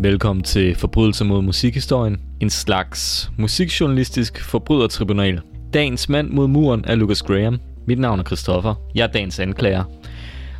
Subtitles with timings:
[0.00, 5.40] Velkommen til Forbrydelse mod musikhistorien, en slags musikjournalistisk forbrydertribunal.
[5.74, 7.58] Dagens mand mod muren er Lucas Graham.
[7.86, 8.74] Mit navn er Christoffer.
[8.94, 9.84] Jeg er dagens anklager.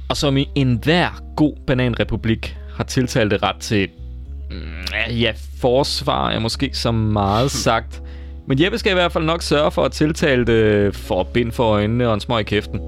[0.09, 3.89] Og som i enhver god bananrepublik har tiltalt ret til...
[4.51, 8.03] mm, Ja, forsvar er måske så meget sagt.
[8.47, 11.65] Men Jeppe skal i hvert fald nok sørge for at tiltale det for bind for
[11.65, 12.81] øjnene og en smøg i kæften.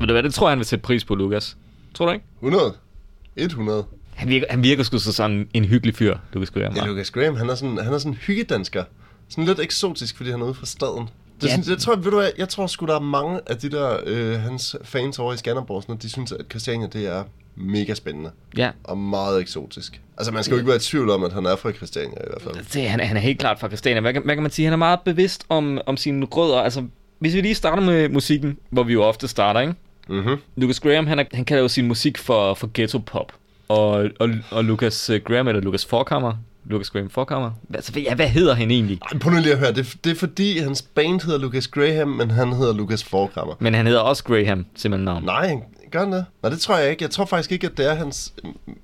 [0.00, 1.56] Ved du hvad, det tror jeg, han vil sætte pris på, Lukas.
[1.94, 2.24] Tror du ikke?
[2.42, 2.72] 100.
[3.36, 3.84] 100.
[4.14, 6.74] Han virker, han virker sgu så sådan en hyggelig fyr, Lucas Graham.
[6.76, 8.84] Ja, Lucas Graham, han er sådan, han er sådan hyggedansker.
[9.28, 11.08] Sådan lidt eksotisk, fordi han er ude fra staden.
[11.40, 11.52] Det, Ja.
[11.52, 13.96] synes, jeg, tror, ved du hvad, jeg tror sgu, der er mange af de der,
[14.06, 17.22] øh, hans fans over i Skanderborg, sådan, de synes, at Christiania, det er
[17.56, 18.30] mega spændende.
[18.56, 20.00] Ja, Og meget eksotisk.
[20.16, 22.26] Altså, man skal jo ikke være i tvivl om, at han er fra Christiania i
[22.26, 22.54] hvert fald.
[22.72, 24.00] det, han, er- han er helt klart fra Christiania.
[24.00, 24.66] Hvad, kan- hvad kan man sige?
[24.66, 26.58] Han er meget bevidst om, om sine rødder.
[26.58, 26.84] Altså,
[27.18, 29.74] hvis vi lige starter med musikken, hvor vi jo ofte starter, ikke?
[30.08, 30.36] Mhm.
[30.56, 33.32] Lucas Graham, han, er, han kalder jo sin musik for, for ghetto pop.
[33.68, 33.88] Og,
[34.20, 36.32] og, og Lucas øh, Graham, eller Lucas Forkammer,
[36.64, 37.50] Lucas Graham Forkammer.
[37.74, 38.98] Altså, ja, hvad hedder han egentlig?
[39.12, 39.72] Ej, Prøv nu lige at høre.
[39.72, 43.54] Det, det er fordi, hans band hedder Lucas Graham, men han hedder Lucas Forkammer.
[43.58, 45.24] Men han hedder også Graham, simpelthen navn.
[45.24, 45.56] Nej,
[45.90, 46.24] gør han det?
[46.42, 47.02] Nej, det tror jeg ikke.
[47.02, 48.32] Jeg tror faktisk ikke, at det er hans...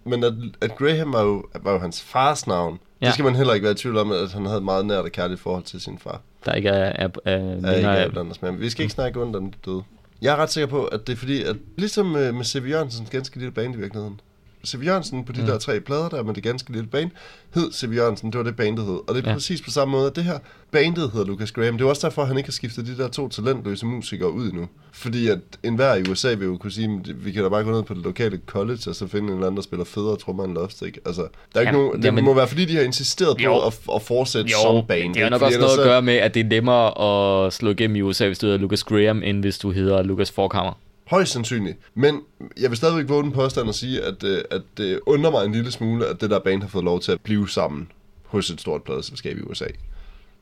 [0.05, 2.79] Men at, at Graham var jo, var jo hans fars navn.
[3.01, 3.07] Ja.
[3.07, 5.05] Det skal man heller ikke være i tvivl om, at han havde et meget nært
[5.05, 6.21] og kærligt forhold til sin far.
[6.45, 8.93] Der ikke er, er, er, Ja, ikke minder af- af Anders, men vi skal ikke
[8.95, 9.83] snakke ondt om den døde.
[10.23, 12.69] Jeg er ret sikker på, at det er fordi, at ligesom med, med C.V.
[12.69, 14.21] Jørgensens ganske lille band i virkeligheden.
[14.67, 14.85] C.V.
[14.87, 15.47] Jørgensen på de Mm.
[15.47, 17.11] der tre plader der med det ganske lille band,
[17.55, 17.95] hed C.V.
[17.95, 18.95] Jørgensen, det var det bandet hed.
[18.95, 19.29] Og det er Ja.
[19.29, 19.35] ja.
[19.35, 20.39] præcis på samme måde, at det her
[20.73, 21.79] bandet hedder Lucas Graham.
[21.79, 24.47] Det er også derfor, at han ikke har skiftet de der to talentløse musikere ud
[24.51, 24.69] endnu.
[24.93, 27.71] Fordi at enhver i USA vil jo kunne sige, at vi kan da bare gå
[27.71, 30.45] ned på det lokale college, og så finde en eller anden, der spiller federe trommer
[30.45, 30.99] end Lovestick.
[31.07, 33.43] Altså, der er ikke Jamen, nogen, det jamen- må være fordi, de har insisteret på
[33.43, 33.59] Jo.
[33.67, 35.15] at, at fortsætte Jo, som band.
[35.15, 37.97] det har nok også noget at gøre med, at det er nemmere at slå igennem
[37.97, 40.73] i USA, hvis du hedder Lucas Graham, end hvis du hedder Lucas Forkammer.
[41.11, 41.79] Højst sandsynligt.
[41.95, 42.21] Men
[42.61, 45.53] jeg vil stadigvæk våge den påstand at sige, at, øh, at det undrer mig en
[45.53, 47.93] lille smule, at det der band har fået lov til at blive sammen
[48.25, 49.65] hos et stort pladeselskab i USA.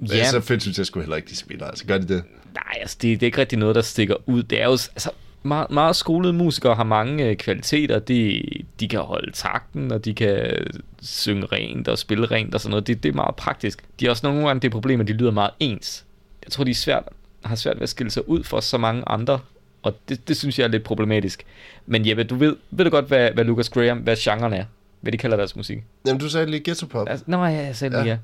[0.00, 0.31] Ja.
[0.31, 1.66] Så fedt synes jeg sgu heller ikke, de spiller.
[1.66, 2.25] Altså, gør de det?
[2.54, 4.43] nej, altså det, det er ikke rigtig noget, der stikker ud.
[4.43, 5.10] Det er jo, altså,
[5.43, 7.98] meget, meget skolede musikere har mange øh, kvaliteter.
[7.98, 8.43] De,
[8.81, 10.66] de kan holde takten, og de kan
[11.03, 12.87] synge rent og spille rent og sådan noget.
[12.87, 13.84] Det, det er meget praktisk.
[14.00, 16.04] De har også nogle gange det problem, at de lyder meget ens.
[16.44, 17.03] Jeg tror, de er svært,
[17.44, 19.38] har svært ved at skille sig ud for så mange andre,
[19.83, 21.43] og det, det synes jeg er lidt problematisk.
[21.87, 24.65] Men Jeppe, du ved, ved du godt, hvad, hvad Lucas Graham, hvad genren er?
[25.00, 25.78] Hvad de kalder deres musik?
[26.06, 27.09] Jamen, du sagde lige ghetto pop.
[27.11, 28.03] Altså, nej, jeg sagde Ja.
[28.03, 28.19] lige, ja.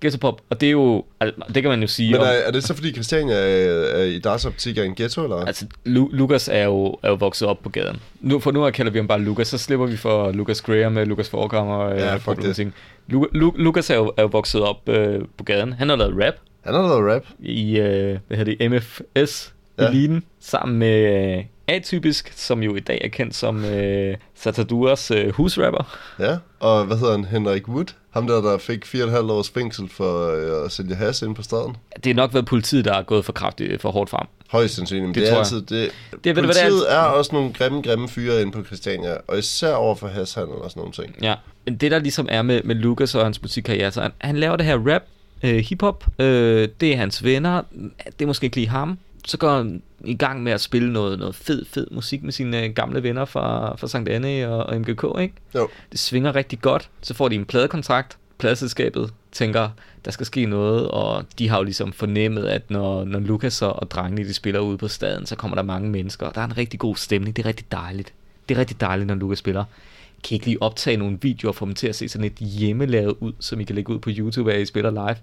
[0.00, 2.30] Ghetto pop, og det er jo, altså, det kan man jo sige Men om, er,
[2.30, 5.36] er det så fordi Christiania er, er i deres optik er en ghetto, eller?
[5.36, 7.96] Altså, Lu- Lukas er jo, er jo vokset op på gaden.
[8.20, 10.92] Nu, for nu af kalder vi ham bare Lukas, så slipper vi for Lukas Graham
[10.92, 11.88] med Lukas Forkammer.
[11.88, 12.56] Ja, øh, fuck det.
[12.56, 12.74] ting.
[13.12, 15.72] Lu- Lu- Lukas er jo, er jo vokset op øh, på gaden.
[15.72, 16.34] Han har lavet rap
[16.64, 17.24] Han har lavet rap.
[17.40, 19.88] i, øh, hvad hedder det, MFS Ja.
[19.88, 25.28] Eliten, sammen med øh, Atypisk, som jo i dag er kendt som øh, Sataduras øh,
[25.32, 25.98] husrapper.
[26.18, 26.36] Ja.
[26.60, 27.24] Og hvad hedder han?
[27.24, 27.84] Henrik Wood?
[28.10, 30.30] Ham der, der fik 4,5 års fængsel for
[30.60, 31.76] øh, at sælge has ind på staden.
[32.04, 34.26] Det er nok været politiet, der er gået for kraftigt for hårdt frem.
[34.50, 35.06] Højst sandsynligt.
[35.08, 35.68] Det Det, det tror er altid det.
[35.68, 35.90] Det-
[36.24, 36.68] du, hvad det er?
[36.68, 40.54] Politiet er også nogle grimme, grimme fyre inde på Christiania, og især over for hashandel
[40.54, 41.16] og sådan nogle ting.
[41.22, 44.36] Ja, men det der ligesom er med, med Lucas og hans musikkarriere, så han, han
[44.36, 45.02] laver det her rap,
[45.42, 47.62] øh, hiphop, øh, det er hans venner,
[48.06, 48.98] det er måske ikke lige ham.
[49.26, 52.64] Så går han i gang med at spille noget, noget fed, fed musik med sine
[52.64, 55.34] øh, gamle venner fra, fra Sankt Anne og, og MGK, ikke?
[55.54, 55.68] Jo.
[55.92, 56.90] Det svinger rigtig godt.
[57.02, 58.16] Så får de en pladekontrakt.
[58.38, 59.68] Pladeselskabet tænker,
[60.04, 63.72] der skal ske noget, og de har jo ligesom fornemmet, at når, når Lukas og,
[63.72, 66.44] og drengene de spiller ude på staden, så kommer der mange mennesker, og der er
[66.44, 67.36] en rigtig god stemning.
[67.36, 68.12] Det er rigtig dejligt.
[68.48, 69.64] Det er rigtig dejligt, når Lukas spiller.
[70.24, 73.14] Kan I ikke lige optage nogle videoer for dem til at se sådan et hjemmelavet
[73.20, 75.16] ud, som I kan lægge ud på YouTube, at I spiller live?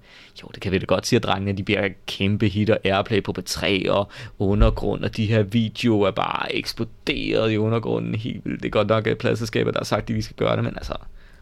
[0.43, 3.23] Jo, det kan vi da godt sige, at drengene de bliver kæmpe hit og airplay
[3.23, 4.09] på B3 og
[4.39, 8.63] undergrund, og de her videoer er bare eksploderet i undergrunden helt vildt.
[8.63, 10.73] Det er godt nok, at pladselskabet, der har sagt, at de skal gøre det, men
[10.75, 10.93] altså,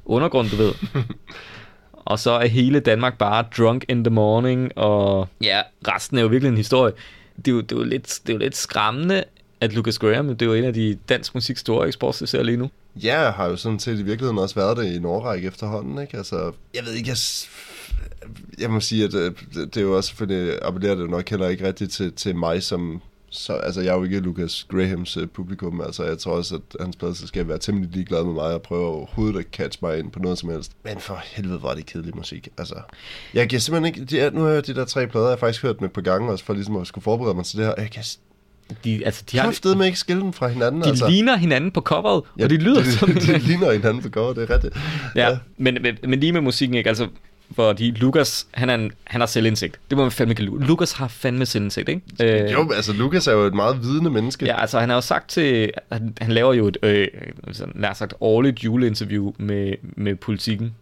[0.05, 0.73] undergrund, du ved.
[2.05, 6.27] og så er hele Danmark bare drunk in the morning, og ja, resten er jo
[6.27, 6.93] virkelig en historie.
[7.37, 9.23] Det er jo, det er jo, lidt, det er jo lidt skræmmende,
[9.65, 12.69] at Lucas Graham, det er jo en af de dansk musik store eksportsucceser lige nu.
[12.95, 16.17] Ja, har jo sådan set i virkeligheden også været det i en årrække efterhånden, ikke?
[16.17, 17.17] Altså, jeg ved ikke, jeg,
[18.59, 21.29] jeg må sige, at øh, det, det er jo også selvfølgelig, appellerer det jo nok
[21.29, 25.17] heller ikke rigtigt til, til mig som, så, altså jeg er jo ikke Lucas Grahams
[25.17, 28.53] uh, publikum, altså jeg tror også, at hans pladser skal være temmelig ligeglad med mig
[28.53, 30.71] og prøve overhovedet at catch mig ind på noget som helst.
[30.83, 32.75] Men for helvede var det kedelig musik, altså.
[33.33, 35.63] Jeg kan simpelthen ikke, de, nu har jeg de der tre plader, jeg har faktisk
[35.63, 37.73] hørt dem et par gange også, for ligesom at skulle forberede mig til det her,
[37.77, 38.03] jeg kan
[38.83, 41.09] de, altså, de, har, kraftedeme ikke skille dem fra hinanden, de altså.
[41.09, 44.33] ligner hinanden på coveret, og de lyder de, som de, de ligner hinanden på cover,
[44.33, 44.77] det er rigtigt.
[45.15, 46.87] Ja, men, men, men lige med musikken, ikke?
[46.87, 47.07] Altså,
[47.55, 49.79] fordi Lukas, han, er en, han har selvindsigt.
[49.89, 52.01] Det må man fandme kan Lukas har fandme selvindsigt, ikke?
[52.45, 54.45] Øh, Jo, altså Lukas er jo et meget vidende menneske.
[54.45, 57.07] Ja, altså han har jo sagt til, han, han laver jo et, øh,
[57.51, 60.75] sådan, nær sagt, årligt juleinterview med, med politikken.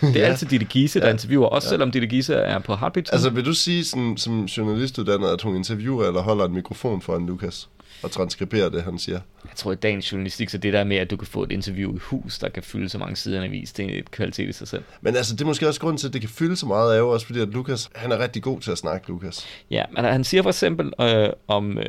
[0.00, 0.26] Det er Ja.
[0.26, 1.12] altid Ditte Giese, der Ja.
[1.12, 1.70] interviewer, også ja.
[1.70, 3.08] selvom Ditte Giese er på Heartbeat.
[3.12, 7.26] Altså vil du sige sådan, som journalistuddannet, at hun interviewer eller holder en mikrofon foran
[7.26, 7.68] Lukas
[8.04, 9.20] og transkriberer det, han siger?
[9.44, 11.94] Jeg tror, i dagens journalistik, så det der med, at du kan få et interview
[11.96, 14.48] i hus, der kan fylde så mange sider af en avis, det er et kvalitet
[14.48, 14.82] i sig selv.
[15.00, 17.02] Men altså, det er måske også grunden til, at det kan fylde så meget af,
[17.02, 19.46] også fordi at Lukas, han er rigtig god til at snakke, Lukas.
[19.70, 21.84] Ja, men han siger for eksempel øh, om, øh,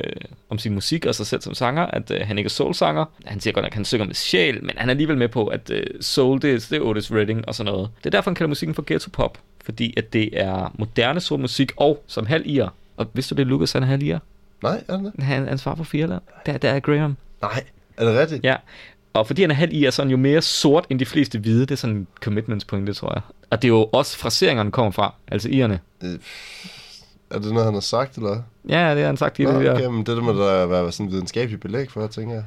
[0.50, 3.04] om sin musik og sig selv som sanger, at øh, han ikke er soul-sanger.
[3.24, 5.46] Han siger godt nok, at han synger med sjæl, men han er alligevel med på,
[5.46, 7.90] at øh, soul, det, det er Otis Redding og sådan noget.
[7.98, 11.40] Det er derfor, han kalder musikken for ghetto pop, fordi at det er moderne soul
[11.40, 12.68] musik og som halv.
[12.96, 14.18] Og vidste du det, Lucas han er halv?
[14.62, 15.12] Nej, er det?
[15.18, 16.22] Han, han svarer på Firland.
[16.46, 17.16] Der, der er Graham.
[17.42, 17.64] Nej.
[17.96, 18.44] Er det rigtigt?
[18.44, 18.56] Ja.
[19.12, 21.60] Og fordi han er halv så er han jo mere sort end de fleste hvide.
[21.60, 23.22] Det er sådan en commitments pointe, tror jeg.
[23.50, 25.80] Og det er jo også fraseringerne kommer fra, altså irerne.
[26.04, 26.10] Øh,
[27.30, 28.42] Er det noget, han har sagt, eller?
[28.68, 29.74] Ja, det har han sagt i Nå, det der.
[29.74, 32.44] okay, men det der må der være sådan en videnskabelig belæg for, tænker jeg.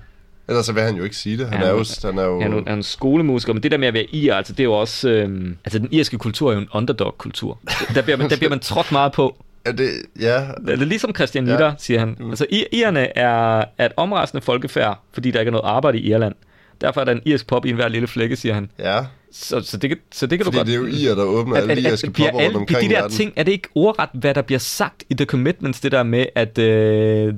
[0.48, 1.48] Ellers så vil han jo ikke sige det.
[1.50, 1.84] Han er jo...
[2.04, 3.94] Han er jo Han er, jo- han er en skolemusiker, men det der med at
[3.94, 5.10] være ir, altså det er jo også...
[5.10, 7.60] Øhm, altså den irske kultur er jo en underdog-kultur.
[7.96, 9.36] Der bliver, man, der bliver man trådt meget på.
[9.66, 9.90] Er det...
[10.20, 11.52] Ja, Det er ligesom Christian Ja.
[11.52, 12.16] Nitter, siger han.
[12.20, 12.30] Mm.
[12.30, 16.12] Altså ir- irerne er, er et omrejsende folkefærd, fordi der ikke er noget arbejde i
[16.12, 16.36] Irland.
[16.82, 18.72] Derfor er der en irsk pop i enhver lille flække, siger han.
[18.80, 19.00] ja.
[19.32, 20.68] Så, så, det, så det kan Fordi du godt...
[20.68, 23.02] det er jo IR, der åbner at, alle at, irske popper rundt omkring de der
[23.02, 23.18] verden.
[23.18, 26.26] ting, er det ikke ordret, hvad der bliver sagt i The Commitments, det der med,
[26.36, 26.64] at uh,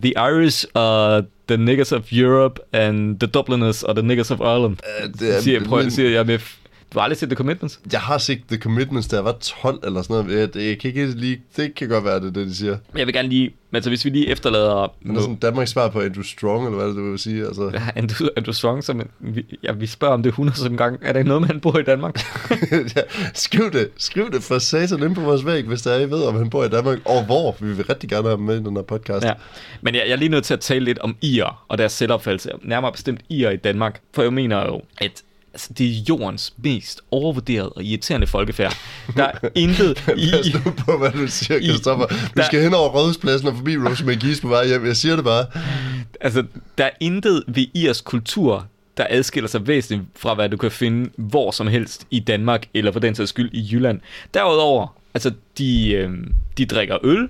[0.02, 4.78] the Irish are the niggas of Europe, and the Dubliners are the niggas of Ireland.
[5.04, 6.40] Øh, det er- siger, prøv, min- siger jeg med...
[6.94, 7.80] Du har aldrig set The Commitments?
[7.92, 10.56] Jeg har set The Commitments, da jeg var 12 eller sådan noget.
[10.56, 11.42] Jeg, jeg kan ikke lige...
[11.58, 12.78] Det kan godt være, det det, de siger.
[12.92, 13.52] Men Jeg vil gerne lige...
[13.74, 14.94] Altså, hvis vi lige efterlader...
[15.02, 17.46] Men det er sådan Danmarks svar på Andrew Strong, eller hvad det, du vil sige.
[17.46, 21.00] Altså, Ja, Andrew, Andrew Strong, som vi, ja, vi spørger om det 100 som gang.
[21.02, 22.20] Er der noget med, han bor i Danmark?
[22.96, 23.02] ja,
[23.34, 23.90] skriv det.
[23.98, 26.50] Skriv det for satan ind på vores væg, hvis der er, I ved, om han
[26.50, 27.00] bor i Danmark.
[27.06, 27.56] Og hvor.
[27.60, 29.26] Vi vil rigtig gerne have ham med i den her podcast.
[29.26, 29.34] ja.
[29.82, 32.50] Men jeg, jeg er lige nødt til at tale lidt om IR og deres selvopfattelse.
[32.64, 34.02] Nærmere bestemt IR i Danmark.
[34.14, 35.24] For jeg mener jo, at
[35.54, 38.78] altså, det er jordens mest overvurderede og irriterende folkefærd.
[39.18, 40.30] Der er intet i...
[40.32, 42.06] Pas nu på, hvad du siger, I- Christoffer.
[42.08, 44.86] Du der- skal hen over Rådhuspladsen og forbi Rose McGee's på vej hjem.
[44.86, 45.46] Jeg siger det bare.
[46.22, 46.44] Altså,
[46.78, 48.68] der er intet ved IRs kultur,
[48.98, 52.92] der adskiller sig væsentligt fra, hvad du kan finde hvor som helst i Danmark, eller
[52.92, 54.00] for den sags skyld i Jylland.
[54.34, 56.10] Derudover, altså, de, øh,
[56.58, 57.30] de drikker øl,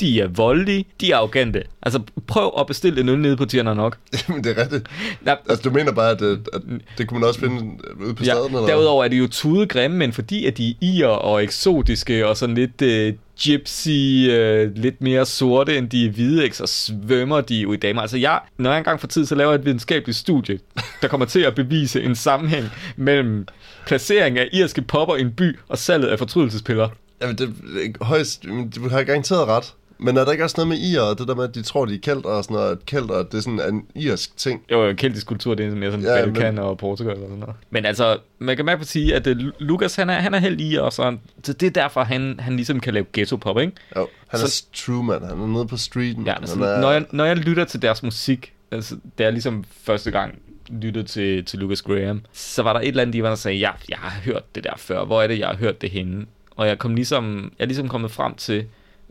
[0.00, 1.62] de er voldelige, de er arrogante.
[1.82, 3.96] Altså, prøv at bestille en øl nede på Tierna nok.
[4.28, 4.86] Jamen, det er rigtigt.
[5.24, 6.62] Der, Altså, du mener bare, at, at, at
[6.98, 8.54] det kunne man også finde ude på ja, staden?
[8.54, 8.66] Eller?
[8.66, 12.36] derudover er de jo tude grimme, men fordi at de er ir og eksotiske og
[12.36, 13.14] sådan lidt øh,
[13.44, 13.88] gypsy,
[14.30, 18.00] øh, lidt mere sorte end de er hvide, ikke, så svømmer de jo i damer.
[18.00, 20.58] Altså jeg, når jeg engang for tid, så laver jeg et videnskabeligt studie,
[21.02, 22.64] der kommer til at bevise en sammenhæng
[22.96, 23.46] mellem
[23.86, 26.88] placering af irske popper i en by og salget af fortrydelsespiller.
[27.22, 27.54] Jamen, det,
[28.00, 28.44] højst,
[28.76, 29.74] du har garanteret ret.
[30.02, 31.84] Men er der ikke også noget med IR, og det der med, at de tror,
[31.84, 34.62] de er kælder og sådan noget, at kælder, det er sådan en irsk ting?
[34.70, 37.20] Jo, jo, keltisk kultur, det er mere sådan Ja, ja, men- Balkan og Portugal og
[37.22, 37.54] sådan noget.
[37.70, 40.38] Men altså, man kan mærke på at sige, at uh, Lukas, han er, han er
[40.38, 43.72] helt i, og så, så det er derfor, han, han ligesom kan lave ghetto-pop, ikke?
[43.96, 45.22] Jo, han er Så- true, man.
[45.22, 46.26] Han er nede på streeten.
[46.26, 49.64] Ja, altså, er, når, jeg, når jeg lytter til deres musik, altså, det er ligesom
[49.82, 50.38] første gang
[50.68, 53.58] lyttede til, til Lucas Graham, så var der et eller andet, de var, der sagde,
[53.58, 56.26] ja, jeg har hørt det der før, hvor er det, jeg har hørt det henne?
[56.56, 58.64] Og jeg kom ligesom, jeg er ligesom kommet frem til,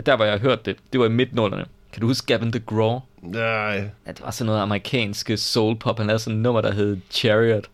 [0.06, 1.66] der, hvor jeg har hørt det, det var i midtnullerne.
[1.94, 3.00] Kan du huske Gavin DeGraw?
[3.22, 3.90] Nej.
[4.06, 5.98] Ja, det var sådan noget amerikanske soul pop.
[5.98, 7.70] Han lavede sådan et nummer, der hed Chariot.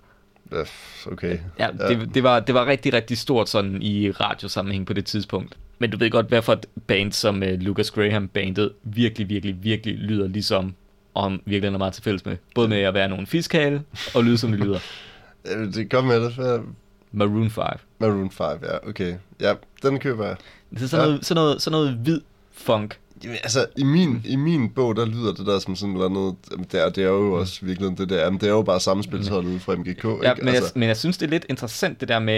[1.12, 1.38] Okay.
[1.60, 5.58] Ja, det, det, var, det var rigtig, rigtig stort sådan i radiosammenhæng på det tidspunkt.
[5.80, 9.64] Men du ved godt, hvad for et band som uh, Lucas Graham bandet virkelig, virkelig,
[9.64, 10.76] virkelig lyder ligesom,
[11.18, 12.38] han virkelig er meget til fælles med.
[12.56, 13.84] Både med at være nogen fiskhale,
[14.16, 14.80] og lyde som det lyder.
[15.76, 16.64] Det kom med det.
[17.12, 17.64] Maroon 5.
[18.00, 19.16] Maroon 5, ja, okay.
[19.42, 20.36] Ja, den køber jeg.
[20.72, 21.10] Det er sådan, Ja.
[21.12, 22.22] noget, sådan, noget, sådan noget hvid
[22.54, 22.98] funk.
[23.24, 26.36] Jamen, altså, i min, i min bog, der lyder det der som sådan noget andet,
[26.72, 29.50] det er, det er jo også virkelig det der, jamen, det er jo bare samspilsholdet
[29.50, 30.46] ude fra MGK, Ja, ikke?
[30.46, 32.34] men, altså, jeg, men jeg synes, det er lidt interessant det der med...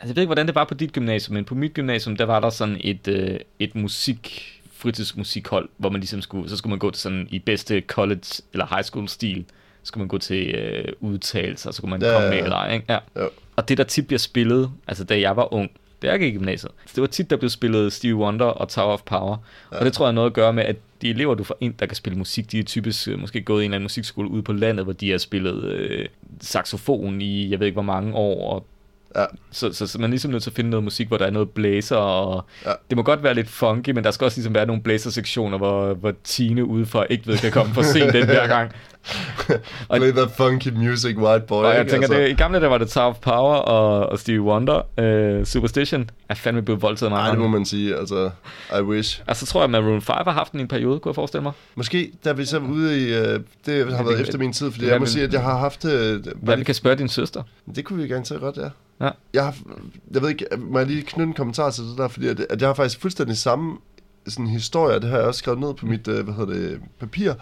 [0.00, 2.24] Altså, jeg ved ikke, hvordan det var på dit gymnasium, men på mit gymnasium, der
[2.24, 6.78] var der sådan et, øh, et musik fritidsmusikhold, hvor man ligesom skulle, så skulle man
[6.78, 9.44] gå til sådan i bedste college eller high school stil,
[9.82, 12.38] så skulle man gå til øh, udtalelser, så kunne man Ja, ja, komme ja, med
[12.38, 12.44] ja.
[12.44, 12.86] eller ej, ikke?
[12.88, 12.98] Ja.
[13.22, 13.28] Jo.
[13.58, 15.70] Og det der tit bliver spillet, altså da jeg var ung,
[16.02, 18.92] da jeg gik i gymnasiet, det var tit, der blev spillet Stevie Wonder og Tower
[18.92, 19.36] of Power.
[19.72, 19.78] Ja.
[19.78, 21.74] Og det tror jeg har noget at gøre med, at de elever, du får ind,
[21.78, 24.28] der kan spille musik, de er typisk øh, måske gået i en eller anden musikskole
[24.30, 26.06] ude på landet, hvor de har spillet øh,
[26.40, 28.66] saxofon i, jeg ved ikke hvor mange år, og
[29.16, 29.24] Ja.
[29.50, 31.30] Så, så, så man er ligesom nødt til at finde noget musik, hvor der er
[31.30, 32.72] noget blæser, og Ja.
[32.90, 35.94] det må godt være lidt funky, men der skal også ligesom være nogle blæsersektioner, hvor,
[35.94, 38.72] hvor Tine udefra ikke ved, kan komme for sent den hver gang.
[39.88, 41.64] Og- Play that funky music, white boy.
[41.64, 41.90] Og jeg ikke?
[41.90, 45.38] tænker, Altså, det, i gamle der var det Tower of Power og, og Stevie Wonder.
[45.40, 47.22] Uh, Superstition er fandme blevet voldtaget meget.
[47.24, 47.96] Nej, det må man sige.
[47.96, 48.30] Altså,
[48.78, 49.22] I wish.
[49.26, 51.14] Altså, så tror jeg, at Maroon 5 har haft den i en periode, kunne jeg
[51.14, 51.52] forestille mig.
[51.74, 53.14] Måske, da vi så ude i...
[53.14, 55.42] Øh, det har været det- efter min tid, fordi det- jeg må sige, at jeg
[55.42, 55.84] har haft...
[55.84, 57.42] Øh, Hvad vi kan spørge din søster?
[57.74, 58.68] Det kunne vi gerne til godt, ja.
[59.00, 59.10] Ja.
[59.34, 59.56] Jeg, har,
[60.14, 62.60] jeg ved ikke, må jeg lige knytte en kommentar til det der, fordi at, at
[62.60, 63.78] jeg har faktisk fuldstændig samme
[64.26, 67.32] sådan historie, det har jeg også skrevet ned på mit, øh, hvad hedder det, papir,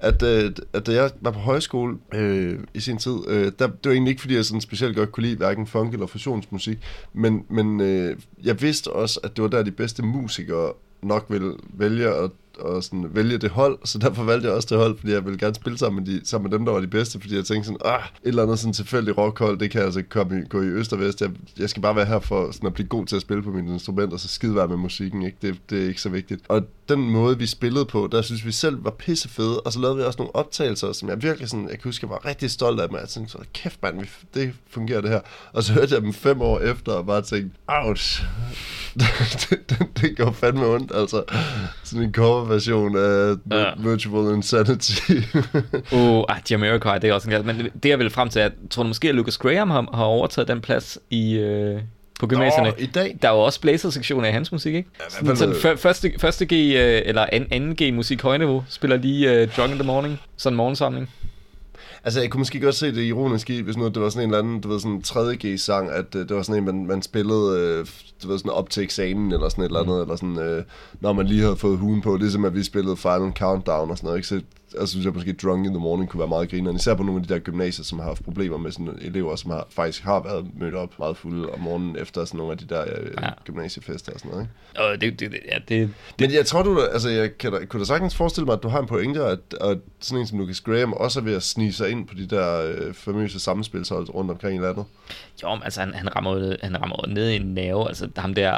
[0.00, 3.84] at, øh, at da jeg var på højskole øh, i sin tid, øh, der, det
[3.84, 6.78] var egentlig ikke, fordi jeg sådan specielt godt kunne lide hverken funk eller fusionsmusik,
[7.12, 10.72] men, men øh, jeg vidste også, at det var der de bedste musikere
[11.02, 12.30] nok ville vælge at
[12.64, 15.38] at sådan vælge det hold, så derfor valgte jeg også det hold, fordi jeg ville
[15.38, 17.66] gerne spille sammen med, de, sammen med dem, der var de bedste, fordi jeg tænkte
[17.66, 20.62] sådan, ah, et eller andet sådan tilfældigt rockhold, det kan altså ikke komme i, gå
[20.62, 21.20] i øst og vest.
[21.20, 23.50] Jeg, jeg skal bare være her for sådan at blive god til at spille på
[23.50, 25.38] mine instrumenter, så skide være med musikken, ikke?
[25.42, 26.42] Det, det er ikke så vigtigt.
[26.48, 29.80] Og den måde, vi spillede på, der synes vi selv var pisse fede, og så
[29.80, 32.50] lavede vi også nogle optagelser, som jeg virkelig sådan, jeg kan huske, jeg var rigtig
[32.50, 35.20] stolt af dem, Jeg tænkte så, kæft mand, vi, det fungerer det her.
[35.52, 38.24] Og så hørte jeg dem fem år efter, og bare tænkte, ouch,
[39.00, 41.24] det, det, det går fandme ondt, altså.
[41.84, 42.12] Sådan en
[42.46, 43.70] coverversion af Ja.
[43.90, 44.92] Virtual Insanity.
[45.92, 48.82] Uh, ah, Jamiroquai, det er også en Men det, jeg vil frem til, at tror
[48.82, 51.80] du måske, at Lucas Graham har, har overtaget den plads i, øh,
[52.20, 52.68] på gymnasierne?
[52.68, 53.16] Nå, i dag?
[53.22, 54.88] Der er jo også blæsersektioner i hans musik, ikke?
[55.00, 58.96] Ja, Sådan, sådan før- første, første G, øh, eller an, anden G musik højniveau, spiller
[58.96, 61.10] lige øh, Drunk in the Morning, sådan en morgensamling.
[62.04, 64.30] Altså, jeg kunne måske godt se det ironisk i, hvis nu det var sådan en
[64.30, 67.02] eller anden, du ved, sådan en 3G-sang, at øh, det var sådan en, man, man
[67.02, 67.86] spillede, øh,
[68.22, 70.64] du ved, sådan op til eksamen, eller sådan et eller andet, eller sådan, øh,
[71.00, 74.06] når man lige havde fået huen på, ligesom at vi spillede Final Countdown og sådan
[74.06, 74.28] noget, ikke?
[74.28, 74.40] Så
[74.80, 77.20] altså, synes jeg måske, Drunk in the Morning kunne være meget grineren, især på nogle
[77.20, 80.22] af de der gymnasier, som har haft problemer med sådan elever, som har, faktisk har
[80.22, 83.28] været mødt op meget fulde om morgenen efter sådan nogle af de der øh, Ja.
[83.44, 84.80] gymnasiefester og sådan noget, ikke?
[84.82, 85.90] Og det, det, det, ja, det,
[86.20, 88.68] Men jeg tror, du, altså, jeg kan da, kunne da sagtens forestille mig, at du
[88.68, 91.72] har en pointe, at, at sådan en som Lucas Graham også er ved at snige
[91.72, 94.84] sig ind på de der øh, famøse sammenspilshold rundt omkring i landet.
[95.42, 98.52] jo, men altså, han, han, rammer, han rammer ned i en nerve, altså ham der,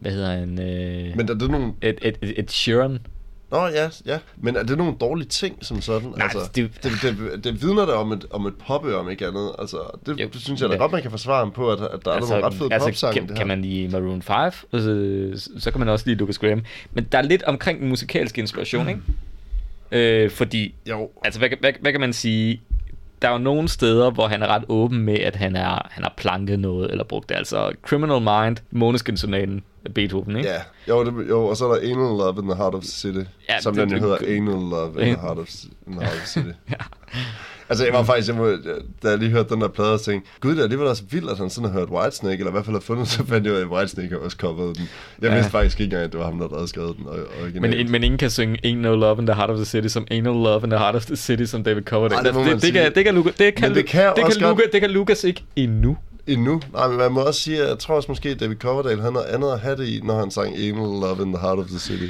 [0.00, 1.72] hvad hedder han, øh, Men er det nogle...
[1.82, 2.98] Ed, Ed, Ed, Ed Sheeran,
[3.50, 4.18] Nå, ja, ja.
[4.36, 6.08] Men er det nogle dårlige ting som sådan?
[6.08, 9.26] Nej, altså, det- det, det, det, vidner da om et, om et popø, om ikke
[9.26, 9.52] andet.
[9.58, 9.76] Altså,
[10.06, 10.80] det, Jo, det synes jeg da ja.
[10.80, 13.26] godt, man kan forsvare ham på, at, at der er nogle ret fede altså, popsange.
[13.26, 14.34] kan, kan man lide Maroon 5,
[14.72, 16.62] altså, så kan man også lide Lucas Graham.
[16.92, 19.00] Men der er lidt omkring den musikalske inspiration, ikke?
[19.92, 21.10] Øh, fordi, Jo.
[21.24, 22.60] altså, hvad, hvad, hvad kan man sige?
[23.22, 26.02] Der er jo nogle steder, hvor han er ret åben med, at han, er, han
[26.02, 27.34] har planket noget, eller brugt det.
[27.34, 29.62] Altså, Criminal Mind, Måneskin-sonaten
[29.94, 30.48] Beethoven, ikke?
[30.48, 32.90] Ja, jo, det, jo, og så er der Anal Love in the Heart of the
[32.90, 35.48] City, Ja, ja, som det- den det- hedder, Anal Love in the Heart of,
[35.86, 36.48] in the Heart of City.
[37.68, 38.46] Altså, jeg var faktisk, jeg må,
[39.02, 41.30] da jeg lige hørte den der plade, og tænkte, gud, det er alligevel også vildt,
[41.30, 43.52] at han sådan har hørt Whitesnake, eller i hvert fald har fundet, så fandt jeg
[43.52, 44.88] ud af, at Whitesnake har også coveret den.
[45.22, 45.34] Jeg Ja.
[45.34, 47.76] vidste faktisk ikke engang, at det var ham, der havde skrevet den or- originalt.
[47.76, 50.06] Men, men ingen kan synge Ain't No Love in the Heart of the City som
[50.12, 52.24] Ain't No Love in the Heart of the City som David Coverdale.
[52.28, 54.62] Det det, det, det, kan, det kan, Luca, det kan, det kan det kan, Luca,
[54.72, 55.96] det kan Lucas ikke endnu.
[56.26, 56.60] Endnu?
[56.72, 59.26] Nej, men man må også sige, at jeg tror også måske, at David Coverdale, havde
[59.28, 61.78] andet at have det i, når han sang Anal Love in the Heart of the
[61.78, 62.08] City.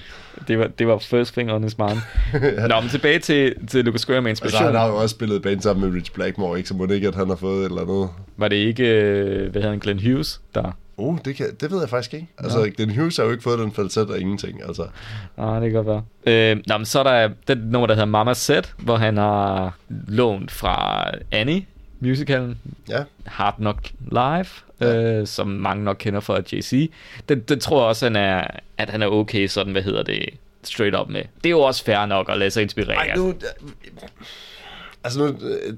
[0.49, 1.99] Det var, det var first thing on his mind.
[2.43, 2.67] ja.
[2.67, 4.67] Nå, men tilbage til, til Lucas Graham med Altså, inspiration.
[4.73, 6.69] han har jo også spillet band sammen med Rich Blackmore, ikke?
[6.69, 8.09] Så må det ikke, at han har fået et eller andet.
[8.37, 10.77] Var det ikke, øh, hvad hedder han, Glenn Hughes, der...
[10.99, 12.27] Uh, det, kan, det ved jeg faktisk ikke.
[12.39, 14.87] Altså, den Hughes har jo ikke fået den falset af ingenting, altså.
[15.37, 15.87] Nej, det kan godt
[16.27, 16.51] være.
[16.51, 19.77] Øh, nå, men så er der den nummer, der hedder Mama Set, hvor han har
[20.09, 21.63] lånt fra Annie,
[22.01, 23.03] musicalen, Ja.
[23.27, 24.47] Hard Knock Live,
[24.81, 25.19] ja.
[25.21, 26.91] øh, som mange nok kender fra JC.
[27.29, 28.47] Den, den tror jeg også, han er,
[28.79, 30.29] at han er okay sådan, hvad hedder det,
[30.65, 31.23] straight up med.
[31.37, 32.97] Det er jo også fair nok at lade sig inspirere.
[32.97, 33.35] Ej, nu...
[35.05, 35.27] Altså nu,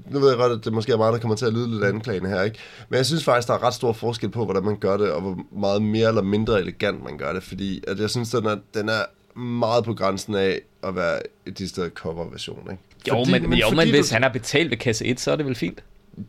[0.09, 1.83] nu ved jeg godt, at det måske er meget, der kommer til at lyde lidt
[1.83, 2.59] anklagende her, ikke?
[2.89, 5.21] Men jeg synes faktisk, der er ret stor forskel på, hvordan man gør det, og
[5.21, 8.55] hvor meget mere eller mindre elegant man gør det, fordi at jeg synes, den er,
[8.73, 12.83] den er meget på grænsen af at være et decideret cover-version, ikke?
[13.07, 15.19] jo, Fordi- men, men, jo, men fordi hvis du- han har betalt ved kasse 1,
[15.19, 15.83] så er det vel fint.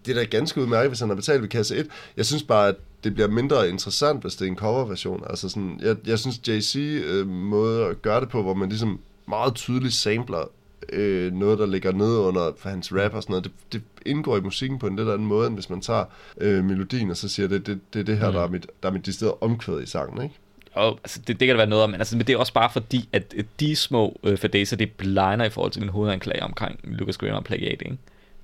[0.06, 1.87] Det er da ganske udmærket, hvis han har betalt ved kasse 1.
[2.16, 5.25] Jeg synes bare, at det bliver mindre interessant, hvis det er en coverversion.
[5.30, 9.00] Altså sådan, jeg, jeg synes, JC øh, måde at gøre det på, hvor man ligesom
[9.28, 10.50] meget tydeligt sampler
[10.92, 14.37] øh, noget, der ligger nede under for hans rap og sådan noget, det, det indgår
[14.37, 16.04] i musikken på en lidt anden måde, end hvis man tager
[16.40, 18.32] øh, melodien og så siger, det, det, det er det her, Mm.
[18.35, 20.35] der er mit, der er mit decideret omkvæd i sangen, ikke?
[20.73, 22.52] Og altså, det, det kan der være noget om, men, altså, men det er også
[22.52, 26.80] bare fordi, at de små øh, fadæser, det blinder i forhold til min hovedanklage omkring
[26.85, 27.97] Lucas Graham og plagiat, ikke?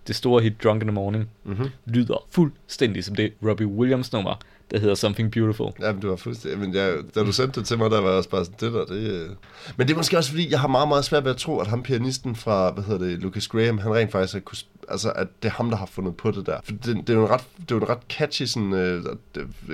[0.06, 1.68] Det store hit Drunk in the Morning Mm-hmm.
[1.86, 4.34] lyder fuldstændig som det Robbie Williams nummer,
[4.70, 5.72] der hedder Something Beautiful.
[5.80, 6.60] Jamen, du har fuldstændig...
[6.60, 8.72] Men jeg, da du sendte det til mig, der var jeg også bare sådan, det
[8.72, 9.10] der, det...
[9.10, 9.28] øh.
[9.76, 11.66] Men det er måske også, fordi jeg har meget, meget svært ved at tro, at
[11.66, 14.58] ham pianisten fra, hvad hedder det, Lucas Graham, han rent faktisk har kunne,
[14.88, 16.58] altså, at det er ham, der har fundet på det der.
[16.64, 19.04] For det, det er jo en ret, det er jo en ret catchy sådan, øh,